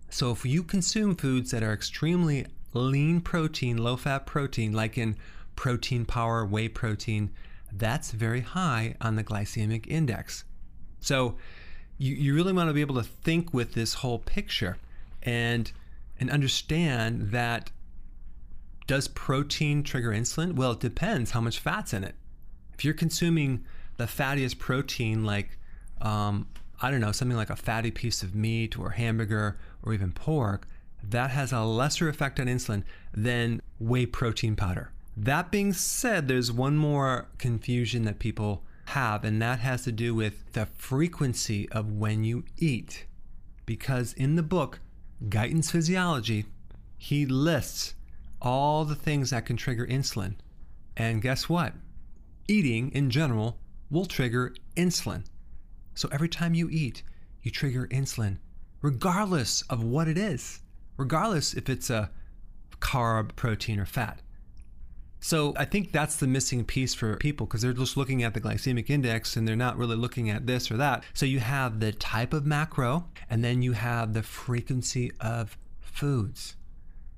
So, 0.10 0.32
if 0.32 0.46
you 0.46 0.64
consume 0.64 1.16
foods 1.16 1.52
that 1.52 1.64
are 1.64 1.74
extremely 1.74 2.46
lean 2.74 3.22
protein, 3.22 3.78
low 3.78 3.98
fat 3.98 4.26
protein, 4.26 4.74
like 4.74 4.98
in 4.98 5.16
protein 5.56 6.06
power, 6.06 6.46
whey 6.46 6.68
protein, 6.68 7.32
that's 7.72 8.12
very 8.12 8.42
high 8.42 8.96
on 9.02 9.16
the 9.16 9.24
glycemic 9.24 9.88
index. 9.88 10.44
So, 11.00 11.36
you, 11.98 12.14
you 12.16 12.36
really 12.36 12.54
want 12.54 12.70
to 12.70 12.74
be 12.74 12.82
able 12.82 12.96
to 12.96 13.04
think 13.04 13.54
with 13.54 13.74
this 13.74 13.96
whole 13.96 14.20
picture 14.20 14.78
and 15.24 15.72
and 16.20 16.30
understand 16.30 17.32
that 17.32 17.72
does 18.88 19.08
protein 19.08 19.84
trigger 19.84 20.12
insulin? 20.12 20.54
Well, 20.54 20.72
it 20.72 20.80
depends 20.80 21.32
how 21.32 21.42
much 21.42 21.60
fat's 21.60 21.94
in 21.94 22.04
it. 22.04 22.16
If 22.74 22.84
you're 22.86 22.94
consuming 22.94 23.66
the 23.98 24.06
fattiest 24.06 24.60
protein, 24.60 25.24
like 25.24 25.58
um, 26.02 26.48
I 26.82 26.92
don't 26.92 27.02
know, 27.02 27.12
something 27.12 27.38
like 27.38 27.50
a 27.50 27.56
fatty 27.56 27.92
piece 27.92 28.22
of 28.22 28.36
meat 28.36 28.78
or 28.78 28.92
hamburger 28.92 29.58
or 29.84 29.94
even 29.94 30.12
pork, 30.12 30.68
that 31.04 31.32
has 31.32 31.52
a 31.52 31.62
lesser 31.62 32.10
effect 32.10 32.40
on 32.40 32.48
insulin 32.48 32.84
than 33.14 33.62
whey 33.80 34.06
protein 34.06 34.56
powder. 34.56 34.92
That 35.16 35.52
being 35.52 35.72
said, 35.72 36.28
there's 36.28 36.52
one 36.52 36.78
more 36.78 37.28
confusion 37.38 38.04
that 38.04 38.20
people 38.20 38.64
have, 38.88 39.24
and 39.24 39.42
that 39.42 39.60
has 39.60 39.84
to 39.84 39.92
do 39.92 40.14
with 40.14 40.52
the 40.54 40.66
frequency 40.66 41.70
of 41.70 41.92
when 41.92 42.24
you 42.24 42.44
eat. 42.58 43.06
Because 43.66 44.14
in 44.14 44.36
the 44.36 44.44
book, 44.44 44.80
Guyton's 45.30 45.72
Physiology, 45.72 46.46
he 46.98 47.26
lists 47.26 47.95
all 48.46 48.86
the 48.86 48.96
things 48.96 49.32
that 49.32 49.46
can 49.46 49.58
trigger 49.58 49.86
insulin. 49.88 50.36
And 50.96 51.22
guess 51.22 51.50
what? 51.50 51.74
Eating 52.48 52.92
in 52.92 53.10
general 53.10 53.58
will 53.90 54.06
trigger 54.06 54.54
insulin. 54.78 55.26
So 55.96 56.08
every 56.12 56.30
time 56.30 56.54
you 56.54 56.70
eat, 56.70 57.02
you 57.42 57.50
trigger 57.50 57.88
insulin, 57.88 58.38
regardless 58.82 59.64
of 59.64 59.84
what 59.84 60.08
it 60.08 60.18
is, 60.18 60.62
regardless 60.96 61.54
if 61.54 61.70
it's 61.70 61.90
a 61.90 62.12
carb, 62.80 63.36
protein, 63.36 63.80
or 63.80 63.86
fat. 63.86 64.22
So 65.20 65.54
I 65.58 65.66
think 65.66 65.92
that's 65.92 66.18
the 66.18 66.28
missing 66.28 66.64
piece 66.64 66.94
for 66.94 67.16
people 67.18 67.48
because 67.48 67.64
they're 67.64 67.74
just 67.74 67.98
looking 67.98 68.22
at 68.22 68.36
the 68.36 68.42
glycemic 68.42 68.92
index 68.92 69.36
and 69.36 69.48
they're 69.48 69.56
not 69.56 69.76
really 69.76 69.96
looking 69.96 70.30
at 70.30 70.46
this 70.46 70.70
or 70.70 70.78
that. 70.78 71.04
So 71.16 71.26
you 71.26 71.40
have 71.40 71.80
the 71.80 71.94
type 71.94 72.32
of 72.32 72.46
macro 72.46 73.08
and 73.28 73.44
then 73.44 73.64
you 73.64 73.72
have 73.72 74.14
the 74.14 74.22
frequency 74.22 75.12
of 75.20 75.58
foods. 75.82 76.56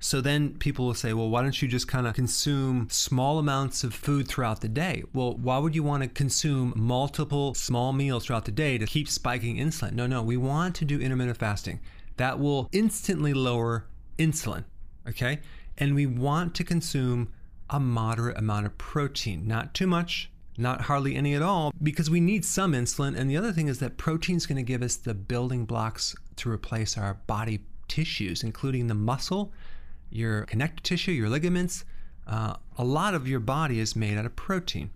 So 0.00 0.20
then 0.20 0.54
people 0.58 0.86
will 0.86 0.94
say, 0.94 1.12
well, 1.12 1.28
why 1.28 1.42
don't 1.42 1.60
you 1.60 1.66
just 1.66 1.88
kind 1.88 2.06
of 2.06 2.14
consume 2.14 2.88
small 2.90 3.38
amounts 3.38 3.82
of 3.82 3.92
food 3.92 4.28
throughout 4.28 4.60
the 4.60 4.68
day? 4.68 5.02
Well, 5.12 5.34
why 5.34 5.58
would 5.58 5.74
you 5.74 5.82
want 5.82 6.04
to 6.04 6.08
consume 6.08 6.72
multiple 6.76 7.54
small 7.54 7.92
meals 7.92 8.26
throughout 8.26 8.44
the 8.44 8.52
day 8.52 8.78
to 8.78 8.86
keep 8.86 9.08
spiking 9.08 9.56
insulin? 9.56 9.92
No, 9.92 10.06
no, 10.06 10.22
we 10.22 10.36
want 10.36 10.76
to 10.76 10.84
do 10.84 11.00
intermittent 11.00 11.38
fasting. 11.38 11.80
That 12.16 12.38
will 12.38 12.68
instantly 12.72 13.34
lower 13.34 13.86
insulin, 14.18 14.64
okay? 15.08 15.40
And 15.76 15.94
we 15.94 16.06
want 16.06 16.54
to 16.56 16.64
consume 16.64 17.32
a 17.70 17.80
moderate 17.80 18.38
amount 18.38 18.66
of 18.66 18.78
protein, 18.78 19.46
not 19.46 19.74
too 19.74 19.86
much, 19.86 20.30
not 20.56 20.82
hardly 20.82 21.16
any 21.16 21.34
at 21.34 21.42
all, 21.42 21.72
because 21.82 22.08
we 22.08 22.20
need 22.20 22.44
some 22.44 22.72
insulin. 22.72 23.16
And 23.16 23.28
the 23.30 23.36
other 23.36 23.52
thing 23.52 23.68
is 23.68 23.78
that 23.80 23.96
protein 23.96 24.36
is 24.36 24.46
going 24.46 24.56
to 24.56 24.62
give 24.62 24.82
us 24.82 24.96
the 24.96 25.14
building 25.14 25.64
blocks 25.64 26.14
to 26.36 26.50
replace 26.50 26.96
our 26.96 27.14
body 27.26 27.60
tissues, 27.88 28.42
including 28.42 28.86
the 28.86 28.94
muscle, 28.94 29.52
your 30.10 30.42
connective 30.42 30.82
tissue, 30.82 31.12
your 31.12 31.28
ligaments. 31.28 31.84
Uh, 32.26 32.54
a 32.76 32.84
lot 32.84 33.14
of 33.14 33.26
your 33.26 33.40
body 33.40 33.80
is 33.80 33.96
made 33.96 34.18
out 34.18 34.26
of 34.26 34.36
protein. 34.36 34.90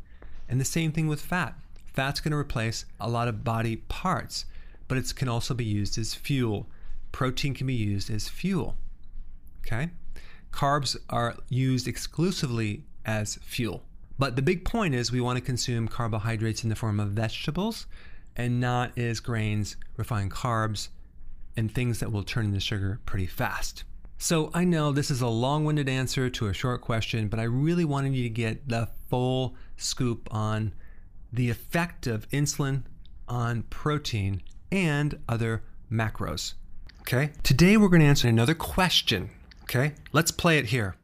And 0.49 0.61
the 0.61 0.64
same 0.64 0.92
thing 0.92 1.09
with 1.09 1.21
fat. 1.21 1.54
Fat's 1.92 2.21
going 2.21 2.33
to 2.33 2.38
replace 2.38 2.85
a 3.00 3.09
lot 3.09 3.28
of 3.28 3.45
body 3.45 3.76
parts, 3.76 4.45
but 4.88 4.99
it 4.99 5.14
can 5.14 5.28
also 5.28 5.54
be 5.54 5.64
used 5.64 5.99
as 5.99 6.14
fuel. 6.14 6.66
Protein 7.11 7.54
can 7.54 7.66
be 7.66 7.75
used 7.75 8.11
as 8.11 8.28
fuel. 8.28 8.76
Okay? 9.61 9.90
Carbs 10.52 10.97
are 11.09 11.37
used 11.49 11.88
exclusively 11.88 12.85
as 13.04 13.37
fuel. 13.42 13.83
But 14.19 14.37
the 14.37 14.42
big 14.42 14.64
point 14.64 14.95
is 14.95 15.11
we 15.11 15.21
want 15.21 15.38
to 15.38 15.45
consume 15.45 15.88
carbohydrates 15.88 16.62
in 16.62 16.71
the 16.71 16.76
form 16.76 17.00
of 17.00 17.11
vegetables 17.11 17.87
and 18.37 18.61
not 18.61 18.97
as 18.97 19.21
grains, 19.21 19.76
refined 19.97 20.31
carbs, 20.31 20.88
and 21.57 21.73
things 21.73 22.00
that 22.00 22.12
will 22.12 22.23
turn 22.23 22.47
into 22.47 22.61
sugar 22.61 23.00
pretty 23.04 23.26
fast. 23.26 23.85
So 24.23 24.52
I 24.55 24.62
know 24.62 24.93
this 24.93 25.11
is 25.11 25.21
a 25.21 25.26
long 25.26 25.64
winded 25.64 25.88
answer 25.88 26.31
to 26.31 26.47
a 26.47 26.52
short 26.52 26.81
question, 26.81 27.26
but 27.26 27.41
I 27.41 27.43
really 27.43 27.85
wanted 27.85 28.14
you 28.14 28.23
to 28.23 28.29
get 28.29 28.69
the 28.69 28.88
full 29.11 29.57
scoop 29.76 30.29
on 30.31 30.75
the 31.33 31.50
effect 31.50 32.07
of 32.07 32.29
insulin 32.29 32.85
on 33.26 33.64
protein 33.64 34.41
and 34.71 35.19
other 35.29 35.64
macros. 35.91 36.55
Okay, 37.00 37.33
today 37.43 37.76
we're 37.76 37.88
going 37.88 37.99
to 38.00 38.07
answer 38.07 38.29
another 38.29 38.55
question 38.55 39.31
Okay, 39.64 39.95
let's 40.12 40.31
play 40.31 40.57
it 40.57 40.67
here. 40.67 40.95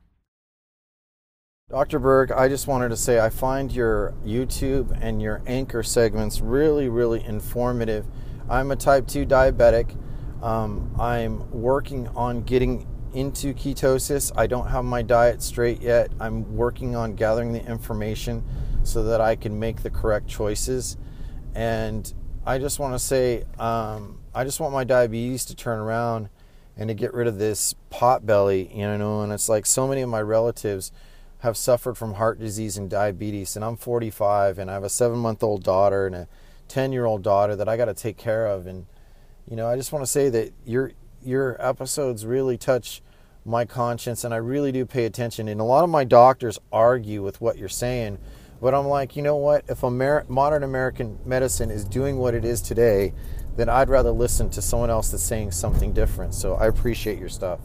Dr. 1.71 1.99
Berg, 1.99 2.31
I 2.31 2.47
just 2.49 2.69
wanted 2.69 2.91
to 2.91 2.97
say 2.97 3.19
I 3.19 3.31
find 3.31 3.73
your 3.73 4.15
YouTube 4.25 4.97
and 5.03 5.21
your 5.21 5.43
anchor 5.45 5.83
segments 5.83 6.41
really, 6.41 6.89
really 6.89 7.25
informative. 7.25 8.07
I'm 8.49 8.71
a 8.71 8.77
type 8.77 9.09
2 9.09 9.27
diabetic. 9.27 9.97
Um, 10.41 10.95
I'm 11.01 11.51
working 11.51 12.07
on 12.15 12.43
getting 12.43 12.87
into 13.15 13.55
ketosis. 13.55 14.33
I 14.37 14.47
don't 14.47 14.69
have 14.69 14.85
my 14.85 15.03
diet 15.03 15.43
straight 15.43 15.81
yet. 15.81 16.11
I'm 16.21 16.57
working 16.57 16.97
on 16.97 17.15
gathering 17.15 17.53
the 17.53 17.65
information 17.65 18.45
so 18.83 19.05
that 19.05 19.21
I 19.21 19.37
can 19.37 19.59
make 19.59 19.83
the 19.83 19.91
correct 19.91 20.29
choices. 20.29 20.97
And 21.55 22.13
I 22.47 22.59
just 22.59 22.79
want 22.79 22.95
to 22.95 22.99
say, 22.99 23.45
um, 23.59 24.21
I 24.35 24.45
just 24.45 24.61
want 24.61 24.73
my 24.73 24.85
diabetes 24.85 25.45
to 25.47 25.57
turn 25.57 25.79
around 25.79 26.29
and 26.77 26.89
to 26.89 26.95
get 26.95 27.13
rid 27.13 27.27
of 27.27 27.39
this 27.39 27.75
pot 27.91 28.25
belly, 28.25 28.71
you 28.73 28.87
know. 28.97 29.23
And 29.23 29.33
it's 29.33 29.49
like 29.49 29.67
so 29.67 29.89
many 29.89 30.01
of 30.01 30.09
my 30.09 30.23
relatives 30.23 30.93
have 31.41 31.57
suffered 31.57 31.97
from 31.97 32.15
heart 32.15 32.39
disease 32.39 32.77
and 32.77 32.89
diabetes, 32.89 33.55
and 33.57 33.65
I'm 33.65 33.77
45, 33.77 34.59
and 34.59 34.71
I 34.71 34.75
have 34.75 34.85
a 34.85 34.89
seven 34.89 35.19
month 35.19 35.43
old 35.43 35.63
daughter 35.63 36.07
and 36.07 36.15
a 36.15 36.29
10 36.69 36.93
year 36.93 37.05
old 37.05 37.23
daughter 37.23 37.57
that 37.57 37.69
I 37.69 37.77
got 37.77 37.87
to 37.87 37.95
take 37.95 38.17
care 38.17 38.47
of. 38.47 38.67
And, 38.67 38.87
you 39.49 39.57
know, 39.57 39.67
I 39.67 39.77
just 39.77 39.93
want 39.93 40.05
to 40.05 40.11
say 40.11 40.29
that 40.29 40.53
your, 40.65 40.93
your 41.29 41.57
episodes 41.61 42.27
really 42.27 42.59
touch 42.59 43.03
my 43.45 43.65
conscience, 43.65 44.25
and 44.25 44.35
I 44.35 44.39
really 44.39 44.73
do 44.73 44.85
pay 44.85 45.05
attention. 45.05 45.49
And 45.49 45.61
a 45.61 45.65
lot 45.65 45.85
of 45.85 45.91
my 45.91 46.05
doctors 46.05 46.59
argue 46.73 47.23
with 47.23 47.41
what 47.41 47.57
you're 47.59 47.69
saying. 47.69 48.19
But 48.61 48.75
I'm 48.75 48.89
like, 48.89 49.15
you 49.15 49.23
know 49.23 49.37
what? 49.37 49.65
If 49.69 49.85
Amer- 49.85 50.27
modern 50.29 50.63
American 50.65 51.19
medicine 51.25 51.71
is 51.71 51.85
doing 51.85 52.19
what 52.19 52.35
it 52.35 52.45
is 52.45 52.61
today, 52.61 53.15
then 53.57 53.69
I'd 53.69 53.89
rather 53.89 54.11
listen 54.11 54.51
to 54.51 54.63
someone 54.63 54.91
else 54.91 55.11
that's 55.11 55.23
saying 55.23 55.53
something 55.53 55.93
different. 55.93 56.35
So 56.35 56.55
I 56.55 56.67
appreciate 56.67 57.19
your 57.19 57.29
stuff. 57.29 57.61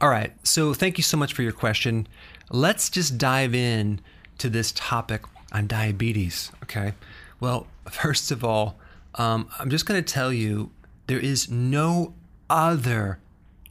All 0.00 0.08
right. 0.08 0.32
So 0.44 0.72
thank 0.72 0.98
you 0.98 1.04
so 1.04 1.16
much 1.16 1.34
for 1.34 1.42
your 1.42 1.52
question. 1.52 2.06
Let's 2.50 2.88
just 2.88 3.18
dive 3.18 3.54
in 3.54 4.00
to 4.38 4.48
this 4.48 4.72
topic 4.72 5.22
on 5.52 5.66
diabetes. 5.66 6.50
Okay. 6.62 6.94
Well, 7.38 7.66
first 7.90 8.30
of 8.30 8.44
all, 8.44 8.78
um, 9.16 9.48
I'm 9.58 9.70
just 9.70 9.86
going 9.86 10.02
to 10.02 10.12
tell 10.12 10.32
you 10.32 10.70
there 11.10 11.18
is 11.18 11.50
no 11.50 12.14
other 12.48 13.18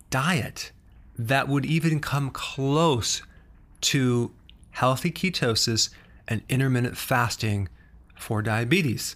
diet 0.10 0.74
that 1.18 1.48
would 1.48 1.66
even 1.66 2.02
come 2.02 2.30
close 2.30 3.22
to 3.80 4.34
healthy 4.72 5.10
ketosis 5.10 5.90
and 6.28 6.42
intermittent 6.50 6.98
fasting 6.98 7.70
for 8.14 8.42
diabetes. 8.42 9.16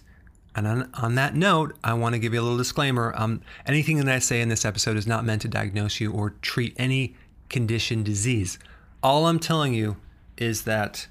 And 0.56 0.66
on, 0.66 0.90
on 0.94 1.16
that 1.16 1.34
note, 1.34 1.76
I 1.84 1.92
want 1.92 2.14
to 2.14 2.18
give 2.18 2.32
you 2.32 2.40
a 2.40 2.44
little 2.44 2.56
disclaimer. 2.56 3.12
Um, 3.14 3.42
anything 3.66 3.98
that 3.98 4.08
I 4.08 4.20
say 4.20 4.40
in 4.40 4.48
this 4.48 4.64
episode 4.64 4.96
is 4.96 5.06
not 5.06 5.26
meant 5.26 5.42
to 5.42 5.48
diagnose 5.48 6.00
you 6.00 6.10
or 6.10 6.30
treat 6.40 6.74
any 6.78 7.14
condition, 7.50 8.02
disease. 8.02 8.58
All 9.02 9.26
I'm 9.26 9.38
telling 9.38 9.74
you 9.74 9.98
is 10.38 10.62
that 10.62 11.08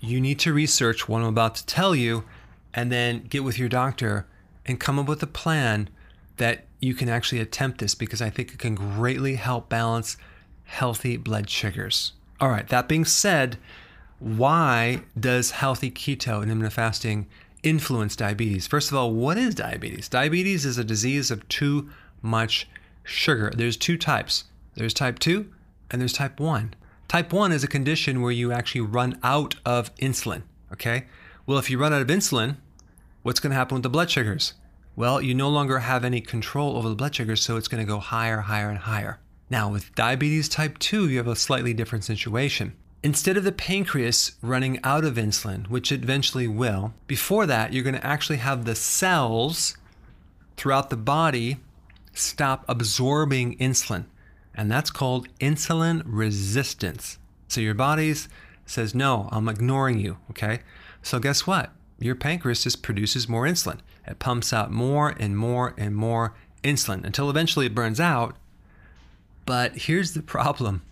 you 0.00 0.20
need 0.20 0.38
to 0.40 0.52
research 0.52 1.08
what 1.08 1.22
I'm 1.22 1.28
about 1.28 1.54
to 1.54 1.64
tell 1.64 1.94
you 1.94 2.24
and 2.74 2.92
then 2.92 3.20
get 3.22 3.42
with 3.42 3.58
your 3.58 3.70
doctor 3.70 4.26
and 4.66 4.78
come 4.78 4.98
up 4.98 5.08
with 5.08 5.22
a 5.22 5.26
plan 5.26 5.88
that 6.36 6.66
you 6.80 6.94
can 6.94 7.08
actually 7.08 7.40
attempt 7.40 7.78
this 7.78 7.94
because 7.94 8.20
I 8.20 8.30
think 8.30 8.52
it 8.52 8.58
can 8.58 8.74
greatly 8.74 9.36
help 9.36 9.68
balance 9.68 10.16
healthy 10.64 11.16
blood 11.16 11.48
sugars. 11.48 12.12
All 12.40 12.50
right, 12.50 12.68
that 12.68 12.88
being 12.88 13.04
said, 13.04 13.56
why 14.18 15.02
does 15.18 15.52
healthy 15.52 15.90
keto 15.90 16.42
and 16.42 16.50
intermittent 16.50 16.74
fasting 16.74 17.26
influence 17.62 18.16
diabetes? 18.16 18.66
First 18.66 18.90
of 18.90 18.96
all, 18.96 19.12
what 19.12 19.38
is 19.38 19.54
diabetes? 19.54 20.08
Diabetes 20.08 20.64
is 20.66 20.78
a 20.78 20.84
disease 20.84 21.30
of 21.30 21.48
too 21.48 21.90
much 22.22 22.68
sugar. 23.04 23.50
There's 23.54 23.76
two 23.76 23.96
types 23.96 24.44
there's 24.76 24.94
type 24.94 25.18
2 25.18 25.50
and 25.90 26.00
there's 26.00 26.12
type 26.12 26.38
1. 26.38 26.74
Type 27.08 27.32
1 27.32 27.52
is 27.52 27.64
a 27.64 27.68
condition 27.68 28.20
where 28.20 28.32
you 28.32 28.52
actually 28.52 28.82
run 28.82 29.18
out 29.22 29.56
of 29.64 29.94
insulin. 29.96 30.42
Okay? 30.72 31.06
Well, 31.46 31.58
if 31.58 31.70
you 31.70 31.78
run 31.78 31.92
out 31.92 32.02
of 32.02 32.08
insulin, 32.08 32.56
what's 33.22 33.40
going 33.40 33.50
to 33.50 33.56
happen 33.56 33.76
with 33.76 33.82
the 33.82 33.88
blood 33.88 34.10
sugars? 34.10 34.54
Well, 34.96 35.20
you 35.20 35.34
no 35.34 35.50
longer 35.50 35.80
have 35.80 36.04
any 36.04 36.22
control 36.22 36.78
over 36.78 36.88
the 36.88 36.94
blood 36.94 37.14
sugar, 37.14 37.36
so 37.36 37.58
it's 37.58 37.68
going 37.68 37.84
to 37.84 37.86
go 37.86 37.98
higher, 37.98 38.40
higher, 38.40 38.70
and 38.70 38.78
higher. 38.78 39.20
Now, 39.50 39.70
with 39.70 39.94
diabetes 39.94 40.48
type 40.48 40.78
2, 40.78 41.10
you 41.10 41.18
have 41.18 41.28
a 41.28 41.36
slightly 41.36 41.74
different 41.74 42.04
situation. 42.04 42.74
Instead 43.02 43.36
of 43.36 43.44
the 43.44 43.52
pancreas 43.52 44.36
running 44.40 44.80
out 44.82 45.04
of 45.04 45.16
insulin, 45.16 45.68
which 45.68 45.92
it 45.92 46.02
eventually 46.02 46.48
will, 46.48 46.94
before 47.06 47.44
that, 47.44 47.74
you're 47.74 47.84
going 47.84 47.94
to 47.94 48.06
actually 48.06 48.38
have 48.38 48.64
the 48.64 48.74
cells 48.74 49.76
throughout 50.56 50.88
the 50.88 50.96
body 50.96 51.58
stop 52.14 52.64
absorbing 52.66 53.56
insulin. 53.58 54.06
And 54.54 54.70
that's 54.70 54.90
called 54.90 55.28
insulin 55.38 56.02
resistance. 56.06 57.18
So 57.48 57.60
your 57.60 57.74
body 57.74 58.14
says, 58.64 58.94
No, 58.94 59.28
I'm 59.30 59.48
ignoring 59.48 60.00
you. 60.00 60.16
Okay. 60.30 60.60
So 61.02 61.18
guess 61.18 61.46
what? 61.46 61.72
Your 61.98 62.14
pancreas 62.14 62.64
just 62.64 62.82
produces 62.82 63.28
more 63.28 63.44
insulin. 63.44 63.78
It 64.06 64.18
pumps 64.18 64.52
out 64.52 64.70
more 64.70 65.14
and 65.18 65.36
more 65.36 65.74
and 65.76 65.94
more 65.94 66.34
insulin 66.62 67.04
until 67.04 67.30
eventually 67.30 67.66
it 67.66 67.74
burns 67.74 68.00
out. 68.00 68.36
But 69.44 69.76
here's 69.76 70.12
the 70.12 70.22
problem 70.22 70.82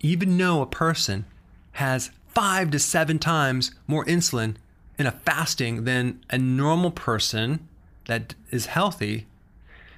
even 0.00 0.36
though 0.38 0.62
a 0.62 0.66
person 0.66 1.26
has 1.72 2.10
five 2.28 2.70
to 2.70 2.78
seven 2.78 3.18
times 3.18 3.72
more 3.86 4.04
insulin 4.06 4.56
in 4.98 5.06
a 5.06 5.12
fasting 5.12 5.84
than 5.84 6.20
a 6.30 6.38
normal 6.38 6.90
person 6.90 7.68
that 8.06 8.34
is 8.50 8.66
healthy, 8.66 9.26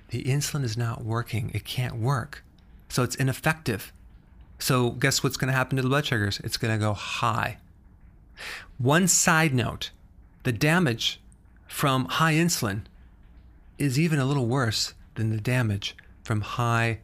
the 0.08 0.24
insulin 0.24 0.64
is 0.64 0.76
not 0.76 1.04
working. 1.04 1.50
It 1.54 1.64
can't 1.64 1.96
work. 1.96 2.44
So 2.88 3.02
it's 3.02 3.16
ineffective. 3.16 3.92
So 4.58 4.90
guess 4.90 5.22
what's 5.24 5.36
going 5.36 5.50
to 5.50 5.56
happen 5.56 5.76
to 5.76 5.82
the 5.82 5.88
blood 5.88 6.06
sugars? 6.06 6.40
It's 6.44 6.56
going 6.56 6.78
to 6.78 6.84
go 6.84 6.92
high. 6.92 7.58
One 8.78 9.08
side 9.08 9.54
note 9.54 9.90
the 10.42 10.52
damage 10.52 11.20
from 11.72 12.04
high 12.04 12.34
insulin 12.34 12.82
is 13.78 13.98
even 13.98 14.18
a 14.18 14.26
little 14.26 14.46
worse 14.46 14.92
than 15.14 15.30
the 15.30 15.40
damage 15.40 15.96
from 16.22 16.42
high 16.42 16.98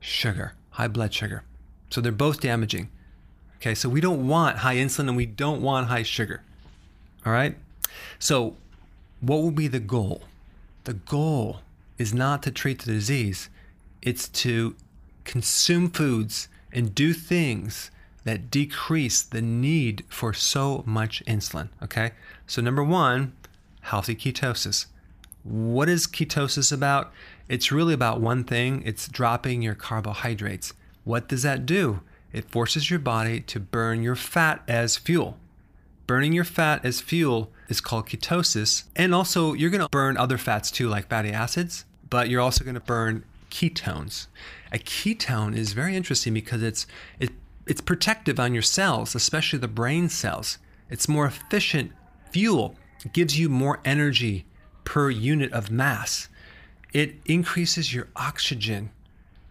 sugar, 0.00 0.54
high 0.70 0.88
blood 0.88 1.12
sugar. 1.12 1.44
So 1.90 2.00
they're 2.00 2.10
both 2.10 2.40
damaging. 2.40 2.88
Okay, 3.56 3.74
so 3.74 3.90
we 3.90 4.00
don't 4.00 4.26
want 4.26 4.58
high 4.58 4.76
insulin 4.76 5.08
and 5.08 5.16
we 5.18 5.26
don't 5.26 5.60
want 5.60 5.88
high 5.88 6.02
sugar. 6.02 6.42
All 7.26 7.32
right? 7.32 7.56
So, 8.18 8.56
what 9.20 9.42
will 9.42 9.50
be 9.50 9.68
the 9.68 9.80
goal? 9.80 10.22
The 10.84 10.94
goal 10.94 11.60
is 11.98 12.14
not 12.14 12.42
to 12.44 12.50
treat 12.50 12.80
the 12.80 12.92
disease, 12.92 13.50
it's 14.00 14.28
to 14.28 14.76
consume 15.24 15.90
foods 15.90 16.48
and 16.72 16.94
do 16.94 17.12
things 17.12 17.90
that 18.24 18.50
decrease 18.50 19.20
the 19.22 19.42
need 19.42 20.04
for 20.08 20.32
so 20.32 20.82
much 20.86 21.22
insulin. 21.26 21.68
Okay, 21.82 22.12
so 22.46 22.62
number 22.62 22.82
one, 22.82 23.34
healthy 23.80 24.14
ketosis. 24.14 24.86
What 25.42 25.88
is 25.88 26.06
ketosis 26.06 26.72
about? 26.72 27.12
It's 27.48 27.72
really 27.72 27.94
about 27.94 28.20
one 28.20 28.44
thing 28.44 28.82
it's 28.84 29.08
dropping 29.08 29.62
your 29.62 29.74
carbohydrates. 29.74 30.72
What 31.04 31.28
does 31.28 31.42
that 31.42 31.66
do? 31.66 32.00
It 32.32 32.50
forces 32.50 32.90
your 32.90 33.00
body 33.00 33.40
to 33.40 33.58
burn 33.58 34.02
your 34.02 34.14
fat 34.14 34.62
as 34.68 34.96
fuel. 34.96 35.36
Burning 36.06 36.32
your 36.32 36.44
fat 36.44 36.84
as 36.84 37.00
fuel 37.00 37.50
is 37.68 37.80
called 37.80 38.06
ketosis. 38.06 38.84
And 38.96 39.14
also, 39.14 39.52
you're 39.54 39.70
to 39.80 39.88
burn 39.88 40.16
other 40.16 40.38
fats 40.38 40.70
too, 40.70 40.88
like 40.88 41.08
fatty 41.08 41.30
acids, 41.30 41.84
but 42.08 42.28
you're 42.28 42.40
also 42.40 42.64
to 42.74 42.80
burn 42.80 43.24
ketones. 43.50 44.26
A 44.72 44.78
ketone 44.78 45.56
is 45.56 45.72
very 45.72 45.96
interesting 45.96 46.34
because 46.34 46.62
it's 46.62 46.86
it, 47.18 47.30
it's 47.66 47.80
protective 47.80 48.38
on 48.38 48.54
your 48.54 48.62
cells, 48.62 49.14
especially 49.14 49.58
the 49.58 49.68
brain 49.68 50.08
cells. 50.08 50.58
It's 50.88 51.08
more 51.08 51.26
efficient 51.26 51.92
fuel. 52.30 52.76
Gives 53.12 53.38
you 53.38 53.48
more 53.48 53.80
energy 53.84 54.44
per 54.84 55.10
unit 55.10 55.52
of 55.52 55.70
mass. 55.70 56.28
It 56.92 57.16
increases 57.24 57.94
your 57.94 58.08
oxygen. 58.16 58.90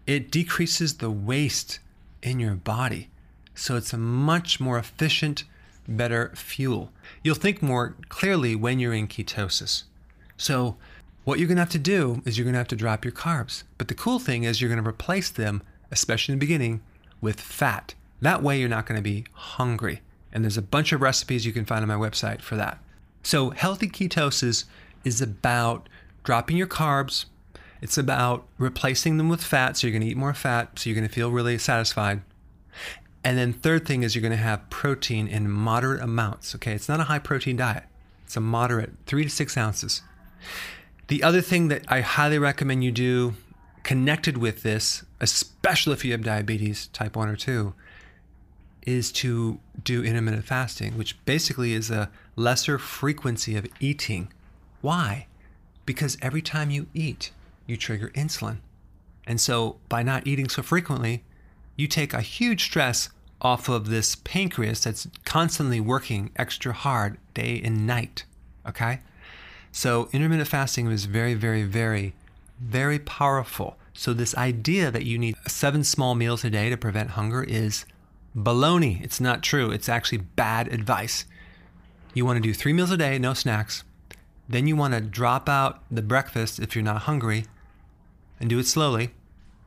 It 0.06 0.30
decreases 0.30 0.94
the 0.94 1.10
waste 1.10 1.80
in 2.22 2.38
your 2.38 2.54
body. 2.54 3.08
So 3.54 3.76
it's 3.76 3.92
a 3.92 3.98
much 3.98 4.60
more 4.60 4.78
efficient, 4.78 5.44
better 5.88 6.32
fuel. 6.34 6.92
You'll 7.22 7.34
think 7.34 7.62
more 7.62 7.96
clearly 8.08 8.54
when 8.54 8.78
you're 8.78 8.94
in 8.94 9.08
ketosis. 9.08 9.84
So 10.36 10.76
what 11.24 11.38
you're 11.38 11.48
going 11.48 11.56
to 11.56 11.62
have 11.62 11.70
to 11.70 11.78
do 11.78 12.22
is 12.24 12.38
you're 12.38 12.44
going 12.44 12.54
to 12.54 12.58
have 12.58 12.68
to 12.68 12.76
drop 12.76 13.04
your 13.04 13.12
carbs. 13.12 13.64
But 13.78 13.88
the 13.88 13.94
cool 13.94 14.18
thing 14.18 14.44
is 14.44 14.60
you're 14.60 14.70
going 14.70 14.82
to 14.82 14.88
replace 14.88 15.30
them, 15.30 15.62
especially 15.90 16.32
in 16.32 16.38
the 16.38 16.46
beginning, 16.46 16.82
with 17.20 17.40
fat. 17.40 17.94
That 18.20 18.42
way 18.42 18.58
you're 18.58 18.68
not 18.68 18.86
going 18.86 18.98
to 18.98 19.02
be 19.02 19.24
hungry. 19.32 20.00
And 20.32 20.44
there's 20.44 20.56
a 20.56 20.62
bunch 20.62 20.92
of 20.92 21.00
recipes 21.00 21.44
you 21.44 21.52
can 21.52 21.64
find 21.64 21.82
on 21.82 21.88
my 21.88 22.08
website 22.08 22.40
for 22.40 22.56
that. 22.56 22.78
So 23.22 23.50
healthy 23.50 23.88
ketosis 23.88 24.64
is 25.04 25.20
about 25.20 25.88
dropping 26.24 26.56
your 26.56 26.66
carbs. 26.66 27.26
It's 27.82 27.96
about 27.96 28.46
replacing 28.58 29.16
them 29.16 29.28
with 29.28 29.42
fat. 29.42 29.76
So 29.76 29.86
you're 29.86 29.92
going 29.92 30.02
to 30.02 30.08
eat 30.08 30.16
more 30.16 30.34
fat. 30.34 30.78
So 30.78 30.90
you're 30.90 30.96
going 30.96 31.08
to 31.08 31.14
feel 31.14 31.30
really 31.30 31.58
satisfied. 31.58 32.22
And 33.22 33.36
then 33.36 33.52
third 33.52 33.86
thing 33.86 34.02
is 34.02 34.14
you're 34.14 34.22
going 34.22 34.32
to 34.32 34.36
have 34.36 34.68
protein 34.70 35.28
in 35.28 35.50
moderate 35.50 36.02
amounts. 36.02 36.54
Okay. 36.54 36.72
It's 36.72 36.88
not 36.88 37.00
a 37.00 37.04
high 37.04 37.18
protein 37.18 37.56
diet. 37.56 37.84
It's 38.24 38.36
a 38.36 38.40
moderate 38.40 38.92
three 39.06 39.24
to 39.24 39.30
six 39.30 39.56
ounces. 39.56 40.02
The 41.08 41.22
other 41.22 41.40
thing 41.40 41.68
that 41.68 41.84
I 41.88 42.00
highly 42.00 42.38
recommend 42.38 42.84
you 42.84 42.92
do 42.92 43.34
connected 43.82 44.38
with 44.38 44.62
this, 44.62 45.04
especially 45.20 45.94
if 45.94 46.04
you 46.04 46.12
have 46.12 46.22
diabetes 46.22 46.86
type 46.88 47.16
1 47.16 47.28
or 47.28 47.36
2, 47.36 47.74
is 48.86 49.12
to 49.12 49.60
do 49.82 50.02
intermittent 50.02 50.44
fasting, 50.44 50.96
which 50.96 51.22
basically 51.24 51.72
is 51.72 51.90
a 51.90 52.10
lesser 52.36 52.78
frequency 52.78 53.56
of 53.56 53.66
eating. 53.80 54.32
Why? 54.80 55.26
Because 55.86 56.16
every 56.22 56.42
time 56.42 56.70
you 56.70 56.86
eat, 56.94 57.32
you 57.66 57.76
trigger 57.76 58.10
insulin. 58.14 58.58
And 59.26 59.40
so 59.40 59.76
by 59.88 60.02
not 60.02 60.26
eating 60.26 60.48
so 60.48 60.62
frequently, 60.62 61.22
you 61.76 61.86
take 61.86 62.12
a 62.12 62.20
huge 62.20 62.64
stress 62.64 63.10
off 63.40 63.68
of 63.68 63.88
this 63.88 64.14
pancreas 64.16 64.84
that's 64.84 65.06
constantly 65.24 65.80
working 65.80 66.30
extra 66.36 66.72
hard 66.72 67.18
day 67.34 67.60
and 67.64 67.86
night. 67.86 68.24
Okay? 68.68 69.00
So 69.72 70.08
intermittent 70.12 70.48
fasting 70.48 70.90
is 70.90 71.04
very, 71.04 71.34
very, 71.34 71.62
very, 71.62 72.14
very 72.60 72.98
powerful. 72.98 73.76
So 73.92 74.12
this 74.12 74.36
idea 74.36 74.90
that 74.90 75.04
you 75.04 75.18
need 75.18 75.36
seven 75.46 75.84
small 75.84 76.14
meals 76.14 76.44
a 76.44 76.50
day 76.50 76.70
to 76.70 76.76
prevent 76.76 77.10
hunger 77.10 77.42
is 77.42 77.84
baloney. 78.36 79.02
It's 79.02 79.20
not 79.20 79.42
true. 79.42 79.70
It's 79.70 79.88
actually 79.88 80.18
bad 80.18 80.68
advice. 80.68 81.24
You 82.14 82.24
want 82.24 82.36
to 82.36 82.42
do 82.42 82.54
three 82.54 82.72
meals 82.72 82.90
a 82.90 82.96
day, 82.96 83.18
no 83.18 83.34
snacks. 83.34 83.84
Then 84.48 84.66
you 84.66 84.74
want 84.74 84.94
to 84.94 85.00
drop 85.00 85.48
out 85.48 85.82
the 85.90 86.02
breakfast 86.02 86.58
if 86.58 86.74
you're 86.74 86.84
not 86.84 87.02
hungry 87.02 87.44
and 88.40 88.50
do 88.50 88.58
it 88.58 88.66
slowly. 88.66 89.10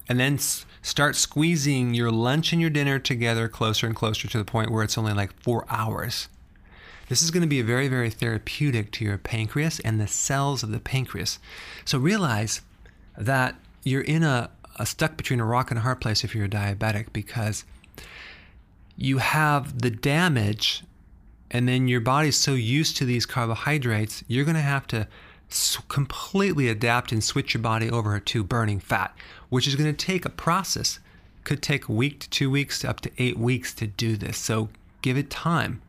And 0.10 0.20
then 0.20 0.38
start 0.82 1.16
squeezing 1.16 1.94
your 1.94 2.12
lunch 2.12 2.52
and 2.52 2.60
your 2.60 2.70
dinner 2.70 3.00
together 3.00 3.48
closer 3.48 3.88
and 3.88 3.96
closer 3.96 4.28
to 4.28 4.38
the 4.38 4.44
point 4.44 4.72
where 4.72 4.84
it's 4.84 4.98
only 4.98 5.14
like 5.14 5.42
four 5.42 5.66
hours. 5.70 6.28
This 7.08 7.22
is 7.22 7.32
going 7.32 7.42
to 7.42 7.48
be 7.48 7.62
very, 7.62 7.88
very 7.88 8.10
therapeutic 8.10 8.92
to 8.94 9.06
your 9.06 9.18
pancreas 9.18 9.80
and 9.80 10.00
the 10.00 10.08
cells 10.08 10.64
of 10.64 10.72
the 10.72 10.80
pancreas. 10.80 11.40
So 11.86 11.98
realize 11.98 12.62
that 13.18 13.56
you're 13.84 14.02
in 14.02 14.24
a, 14.24 14.50
a 14.78 14.86
stuck 14.86 15.16
between 15.16 15.40
a 15.40 15.46
rock 15.46 15.72
and 15.72 15.78
a 15.78 15.84
hard 15.84 16.02
place 16.02 16.24
if 16.24 16.36
you're 16.36 16.46
a 16.46 16.50
diabetic 16.50 17.14
because 17.14 17.64
you 18.96 19.18
have 19.18 19.82
the 19.82 19.90
damage 19.90 20.84
and 21.52 21.68
then 21.68 21.88
your 21.88 22.02
body's 22.02 22.36
so 22.36 22.54
used 22.54 22.98
to 22.98 23.06
these 23.06 23.26
carbohydrates, 23.26 24.24
you're 24.28 24.46
going 24.46 24.56
to 24.56 24.62
have 24.62 24.88
to 24.88 25.08
completely 25.88 26.68
adapt 26.68 27.12
and 27.12 27.24
switch 27.24 27.54
your 27.54 27.62
body 27.62 27.90
over 27.90 28.20
to 28.20 28.44
burning 28.44 28.80
fat, 28.80 29.16
which 29.50 29.68
is 29.68 29.76
going 29.76 29.94
to 29.94 30.06
take 30.06 30.26
a 30.26 30.30
process. 30.30 31.00
Could 31.44 31.62
take 31.62 31.88
a 31.88 31.92
week 31.92 32.22
to 32.22 32.30
two 32.30 32.50
weeks 32.50 32.80
to 32.80 32.90
up 32.90 33.02
to 33.02 33.12
eight 33.18 33.38
weeks 33.38 33.74
to 33.76 33.86
do 33.86 34.16
this. 34.16 34.38
So 34.38 34.70
give 35.02 35.18
it 35.18 35.30
time. 35.30 35.82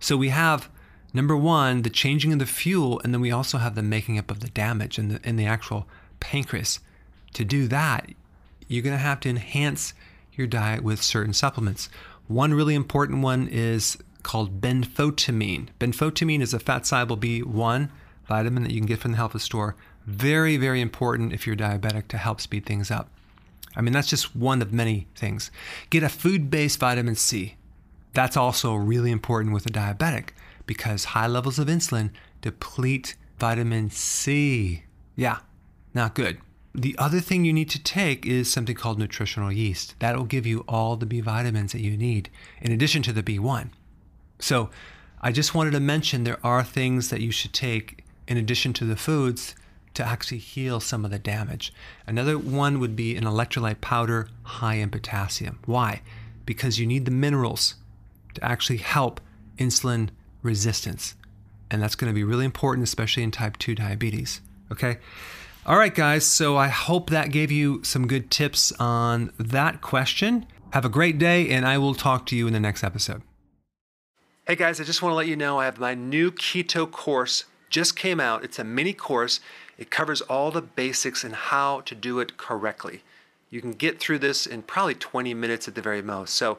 So 0.00 0.16
we 0.16 0.30
have 0.30 0.70
number 1.12 1.36
one, 1.36 1.82
the 1.82 1.90
changing 1.90 2.32
of 2.32 2.38
the 2.38 2.46
fuel, 2.46 3.00
and 3.02 3.12
then 3.12 3.20
we 3.20 3.32
also 3.32 3.58
have 3.58 3.74
the 3.74 3.82
making 3.82 4.18
up 4.18 4.30
of 4.30 4.40
the 4.40 4.48
damage 4.48 4.98
in 4.98 5.08
the 5.08 5.28
in 5.28 5.36
the 5.36 5.46
actual 5.46 5.86
pancreas. 6.20 6.78
To 7.34 7.44
do 7.44 7.66
that, 7.68 8.10
you're 8.68 8.82
going 8.82 8.96
to 8.96 9.02
have 9.02 9.20
to 9.20 9.28
enhance 9.28 9.92
your 10.34 10.46
diet 10.46 10.82
with 10.82 11.02
certain 11.02 11.34
supplements. 11.34 11.88
One 12.32 12.54
really 12.54 12.74
important 12.74 13.22
one 13.22 13.46
is 13.46 13.98
called 14.22 14.62
benfotiamine. 14.62 15.68
Benfotiamine 15.78 16.40
is 16.40 16.54
a 16.54 16.58
fat 16.58 16.86
soluble 16.86 17.18
B1 17.18 17.90
vitamin 18.26 18.62
that 18.62 18.72
you 18.72 18.80
can 18.80 18.86
get 18.86 19.00
from 19.00 19.10
the 19.10 19.18
health 19.18 19.32
food 19.32 19.42
store. 19.42 19.76
Very, 20.06 20.56
very 20.56 20.80
important 20.80 21.34
if 21.34 21.46
you're 21.46 21.54
diabetic 21.54 22.08
to 22.08 22.16
help 22.16 22.40
speed 22.40 22.64
things 22.64 22.90
up. 22.90 23.10
I 23.76 23.82
mean, 23.82 23.92
that's 23.92 24.08
just 24.08 24.34
one 24.34 24.62
of 24.62 24.72
many 24.72 25.08
things. 25.14 25.50
Get 25.90 26.02
a 26.02 26.08
food 26.08 26.48
based 26.48 26.78
vitamin 26.78 27.16
C. 27.16 27.56
That's 28.14 28.38
also 28.38 28.76
really 28.76 29.10
important 29.10 29.52
with 29.52 29.66
a 29.66 29.70
diabetic 29.70 30.30
because 30.64 31.04
high 31.04 31.26
levels 31.26 31.58
of 31.58 31.68
insulin 31.68 32.12
deplete 32.40 33.14
vitamin 33.38 33.90
C. 33.90 34.84
Yeah, 35.16 35.40
not 35.92 36.14
good. 36.14 36.38
The 36.74 36.96
other 36.98 37.20
thing 37.20 37.44
you 37.44 37.52
need 37.52 37.68
to 37.70 37.82
take 37.82 38.24
is 38.24 38.50
something 38.50 38.74
called 38.74 38.98
nutritional 38.98 39.52
yeast. 39.52 39.94
That 39.98 40.16
will 40.16 40.24
give 40.24 40.46
you 40.46 40.64
all 40.66 40.96
the 40.96 41.06
B 41.06 41.20
vitamins 41.20 41.72
that 41.72 41.82
you 41.82 41.96
need 41.96 42.30
in 42.62 42.72
addition 42.72 43.02
to 43.02 43.12
the 43.12 43.22
B1. 43.22 43.68
So, 44.38 44.70
I 45.20 45.30
just 45.30 45.54
wanted 45.54 45.72
to 45.72 45.80
mention 45.80 46.24
there 46.24 46.44
are 46.44 46.64
things 46.64 47.10
that 47.10 47.20
you 47.20 47.30
should 47.30 47.52
take 47.52 48.04
in 48.26 48.36
addition 48.36 48.72
to 48.74 48.84
the 48.84 48.96
foods 48.96 49.54
to 49.94 50.04
actually 50.04 50.38
heal 50.38 50.80
some 50.80 51.04
of 51.04 51.10
the 51.10 51.18
damage. 51.18 51.72
Another 52.06 52.38
one 52.38 52.80
would 52.80 52.96
be 52.96 53.14
an 53.16 53.24
electrolyte 53.24 53.80
powder 53.80 54.28
high 54.42 54.74
in 54.74 54.90
potassium. 54.90 55.58
Why? 55.66 56.02
Because 56.46 56.78
you 56.80 56.86
need 56.86 57.04
the 57.04 57.10
minerals 57.10 57.74
to 58.34 58.44
actually 58.44 58.78
help 58.78 59.20
insulin 59.58 60.08
resistance. 60.42 61.14
And 61.70 61.82
that's 61.82 61.94
going 61.94 62.10
to 62.10 62.14
be 62.14 62.24
really 62.24 62.44
important, 62.44 62.84
especially 62.84 63.22
in 63.22 63.30
type 63.30 63.58
2 63.58 63.74
diabetes. 63.74 64.40
Okay? 64.70 64.98
All 65.64 65.78
right, 65.78 65.94
guys. 65.94 66.26
So 66.26 66.56
I 66.56 66.66
hope 66.66 67.10
that 67.10 67.30
gave 67.30 67.52
you 67.52 67.84
some 67.84 68.08
good 68.08 68.32
tips 68.32 68.72
on 68.80 69.32
that 69.38 69.80
question. 69.80 70.46
Have 70.72 70.84
a 70.84 70.88
great 70.88 71.18
day, 71.18 71.50
and 71.50 71.64
I 71.64 71.78
will 71.78 71.94
talk 71.94 72.26
to 72.26 72.36
you 72.36 72.48
in 72.48 72.52
the 72.52 72.58
next 72.58 72.82
episode. 72.82 73.22
Hey, 74.44 74.56
guys, 74.56 74.80
I 74.80 74.84
just 74.84 75.02
want 75.02 75.12
to 75.12 75.16
let 75.16 75.28
you 75.28 75.36
know 75.36 75.60
I 75.60 75.66
have 75.66 75.78
my 75.78 75.94
new 75.94 76.32
keto 76.32 76.90
course 76.90 77.44
just 77.70 77.94
came 77.94 78.18
out. 78.18 78.42
It's 78.42 78.58
a 78.58 78.64
mini 78.64 78.92
course. 78.92 79.38
It 79.78 79.88
covers 79.88 80.20
all 80.22 80.50
the 80.50 80.62
basics 80.62 81.22
and 81.22 81.34
how 81.34 81.82
to 81.82 81.94
do 81.94 82.18
it 82.18 82.36
correctly. 82.36 83.02
You 83.48 83.60
can 83.60 83.70
get 83.70 84.00
through 84.00 84.18
this 84.18 84.46
in 84.46 84.62
probably 84.62 84.96
20 84.96 85.32
minutes 85.32 85.68
at 85.68 85.76
the 85.76 85.80
very 85.80 86.02
most. 86.02 86.34
So 86.34 86.58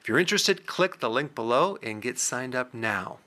if 0.00 0.08
you're 0.08 0.18
interested, 0.18 0.66
click 0.66 0.98
the 0.98 1.08
link 1.08 1.36
below 1.36 1.78
and 1.84 2.02
get 2.02 2.18
signed 2.18 2.56
up 2.56 2.74
now. 2.74 3.18